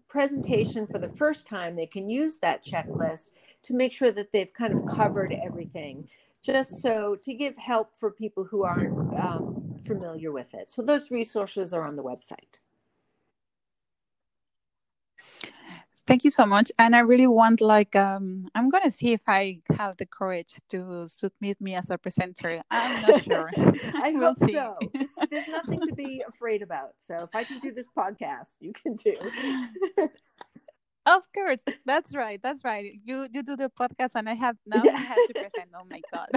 presentation 0.09 0.87
for 0.87 0.99
the 0.99 1.07
first 1.07 1.47
time, 1.47 1.77
they 1.77 1.85
can 1.87 2.09
use 2.09 2.39
that 2.39 2.65
checklist 2.65 3.33
to 3.65 3.75
make 3.75 3.93
sure 3.93 4.11
that 4.11 4.33
they've 4.33 4.55
kind 4.55 4.73
of 4.73 4.87
covered 4.87 5.35
everything, 5.45 6.09
just 6.43 6.81
so 6.81 7.15
to 7.21 7.35
give 7.35 7.59
help 7.59 7.95
for 7.95 8.11
people 8.11 8.45
who 8.45 8.65
aren't 8.65 8.97
um, 9.21 9.77
familiar 9.85 10.33
with 10.33 10.55
it. 10.55 10.71
So 10.71 10.81
those 10.81 11.11
resources 11.11 11.75
are 11.75 11.87
on 11.87 11.97
the 11.97 12.03
website. 12.03 12.61
Thank 16.07 16.25
you 16.25 16.31
so 16.31 16.45
much. 16.45 16.71
And 16.79 16.95
I 16.95 17.01
really 17.01 17.27
want 17.27 17.61
like 17.63 17.97
um 17.97 18.49
I'm 18.55 18.69
gonna 18.69 18.91
see 18.91 19.13
if 19.13 19.23
I 19.27 19.61
have 19.77 19.97
the 19.97 20.05
courage 20.05 20.55
to 20.71 21.07
submit 21.09 21.61
me 21.61 21.75
as 21.75 21.89
a 21.89 21.97
presenter. 21.97 22.63
I'm 22.71 23.03
not 23.03 23.23
sure. 23.23 23.51
I 23.57 24.13
we'll 24.15 24.35
see. 24.35 24.53
so. 24.53 24.77
There's 25.31 25.49
nothing 25.49 25.81
to 25.81 25.95
be 25.95 26.23
afraid 26.29 26.61
about. 26.63 26.91
So 26.99 27.23
if 27.23 27.35
I 27.35 27.45
can 27.45 27.59
do 27.59 27.73
this 27.73 27.89
podcast, 27.97 28.57
you 28.61 28.73
can 28.73 28.97
do. 28.97 29.17
of 31.07 31.23
course, 31.33 31.65
that's 31.87 32.15
right. 32.15 32.41
That's 32.43 32.65
right. 32.65 32.93
You 33.03 33.27
you 33.33 33.43
do 33.43 33.57
the 33.57 33.71
podcast, 33.71 34.11
and 34.15 34.29
I 34.29 34.35
have 34.35 34.57
now 34.67 34.83
yeah. 34.85 34.93
I 34.93 34.99
have 34.99 35.25
to 35.29 35.33
present. 35.33 35.71
Oh 35.75 35.87
my 35.89 36.03
god. 36.13 36.29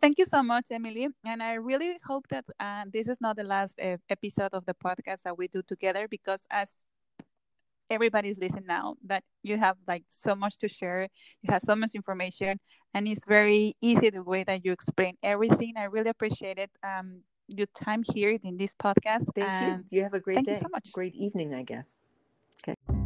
Thank 0.00 0.18
you 0.18 0.26
so 0.26 0.42
much, 0.42 0.66
Emily. 0.70 1.08
And 1.26 1.42
I 1.42 1.54
really 1.54 1.98
hope 2.04 2.26
that 2.28 2.44
uh, 2.60 2.84
this 2.92 3.08
is 3.08 3.20
not 3.20 3.36
the 3.36 3.44
last 3.44 3.78
uh, 3.80 3.96
episode 4.08 4.50
of 4.52 4.64
the 4.66 4.74
podcast 4.74 5.22
that 5.22 5.36
we 5.36 5.48
do 5.48 5.62
together 5.62 6.06
because 6.08 6.46
as 6.50 6.76
everybody's 7.90 8.38
listening 8.38 8.66
now 8.66 8.96
that 9.04 9.24
you 9.42 9.56
have 9.56 9.76
like 9.86 10.04
so 10.08 10.34
much 10.34 10.58
to 10.58 10.68
share 10.68 11.08
you 11.42 11.50
have 11.50 11.62
so 11.62 11.74
much 11.74 11.92
information 11.94 12.60
and 12.92 13.08
it's 13.08 13.24
very 13.24 13.74
easy 13.80 14.10
the 14.10 14.22
way 14.22 14.44
that 14.44 14.64
you 14.64 14.72
explain 14.72 15.16
everything. 15.22 15.72
I 15.76 15.84
really 15.84 16.10
appreciate 16.10 16.58
it 16.58 16.70
um 16.84 17.22
your 17.48 17.66
time 17.74 18.02
here 18.12 18.36
in 18.42 18.58
this 18.58 18.74
podcast 18.74 19.28
thank 19.34 19.60
and 19.60 19.84
you 19.90 19.98
you 19.98 20.02
have 20.02 20.12
a 20.12 20.20
great 20.20 20.44
day 20.44 20.58
so 20.58 20.68
much. 20.70 20.92
Great 20.92 21.14
evening 21.14 21.54
i 21.54 21.62
guess. 21.62 21.96
Okay 22.62 22.97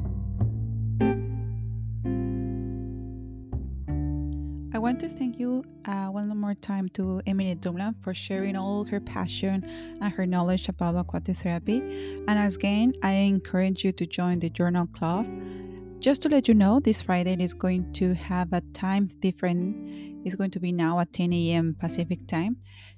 want 4.79 5.01
to 5.01 5.09
thank 5.09 5.39
you 5.39 5.65
uh, 5.85 6.07
one 6.07 6.29
more 6.37 6.55
time 6.55 6.89
to 6.91 7.21
Emily 7.27 7.55
Dumla 7.55 7.95
for 8.03 8.15
sharing 8.15 8.57
all 8.57 8.85
her 8.85 9.01
passion 9.01 9.65
and 10.01 10.13
her 10.13 10.25
knowledge 10.25 10.69
about 10.69 10.97
aquatic 10.97 11.37
therapy. 11.37 11.81
And 12.27 12.39
as 12.39 12.57
again, 12.57 12.95
I 13.03 13.13
encourage 13.13 13.85
you 13.85 13.93
to 13.93 14.07
join 14.07 14.39
the 14.39 14.49
Journal 14.49 14.87
Club. 14.87 15.27
Just 16.01 16.23
to 16.23 16.29
let 16.29 16.49
you 16.49 16.55
know, 16.55 16.81
this 16.81 17.03
Friday 17.03 17.37
is 17.39 17.55
going 17.55 17.93
to 17.93 18.15
have 18.15 18.53
a 18.53 18.61
time 18.73 19.11
different. 19.21 20.12
It's 20.25 20.37
going 20.37 20.51
to 20.53 20.61
be 20.61 20.73
now 20.73 21.01
at 21.01 21.13
10 21.13 21.33
a.m. 21.33 21.77
Pacific 21.79 22.27
time. 22.27 22.57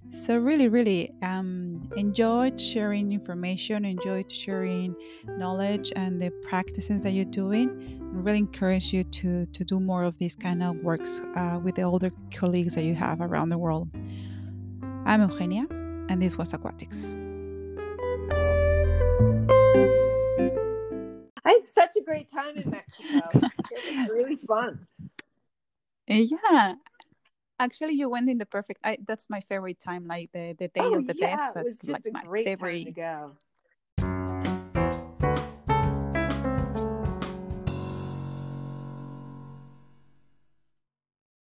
So 0.09 0.37
really, 0.37 0.69
really 0.69 1.13
um, 1.23 1.91
enjoyed 1.97 2.61
sharing 2.61 3.13
information, 3.13 3.85
enjoyed 3.85 4.31
sharing 4.31 4.95
knowledge 5.27 5.93
and 5.97 6.21
the 6.21 6.31
practices 6.49 7.01
that 7.03 7.13
you're 7.13 7.25
doing 7.25 8.01
really 8.15 8.39
encourage 8.39 8.93
you 8.93 9.03
to 9.03 9.45
to 9.47 9.65
do 9.65 9.81
more 9.81 10.05
of 10.05 10.17
these 10.19 10.37
kind 10.37 10.63
of 10.63 10.77
works 10.77 11.21
uh, 11.35 11.59
with 11.63 11.75
the 11.75 11.83
older 11.83 12.11
colleagues 12.33 12.75
that 12.75 12.85
you 12.85 12.95
have 12.95 13.21
around 13.21 13.49
the 13.49 13.59
world. 13.59 13.89
I'm 15.05 15.21
Eugenia, 15.21 15.67
and 16.09 16.23
this 16.23 16.37
was 16.37 16.55
Aquatics. 16.55 17.15
I 21.45 21.51
had 21.51 21.65
such 21.65 21.97
a 21.97 22.03
great 22.03 22.29
time 22.29 22.57
in 22.57 22.71
Mexico. 22.71 23.29
it 23.71 24.09
was 24.09 24.23
really 24.23 24.37
fun. 24.37 24.87
Yeah, 26.07 26.75
actually, 27.65 27.95
you 27.95 28.09
went 28.09 28.29
in 28.29 28.39
the 28.39 28.47
perfect. 28.47 28.81
I, 28.85 28.99
that's 29.07 29.29
my 29.31 29.41
favorite 29.41 29.81
time, 29.81 30.07
like 30.07 30.31
the 30.33 30.55
the 30.59 30.69
day 30.69 30.81
oh, 30.81 30.99
of 30.99 31.07
the 31.07 31.15
yeah, 31.17 31.37
death. 31.37 31.53
That's 31.55 31.57
it 31.57 31.65
was 31.65 31.79
just 31.79 31.93
like 31.93 32.07
a 32.07 32.13
my 32.13 32.25
great 32.25 32.47
favorite. 32.47 32.85
time 32.85 32.85
to 32.87 32.93
go. 32.93 33.33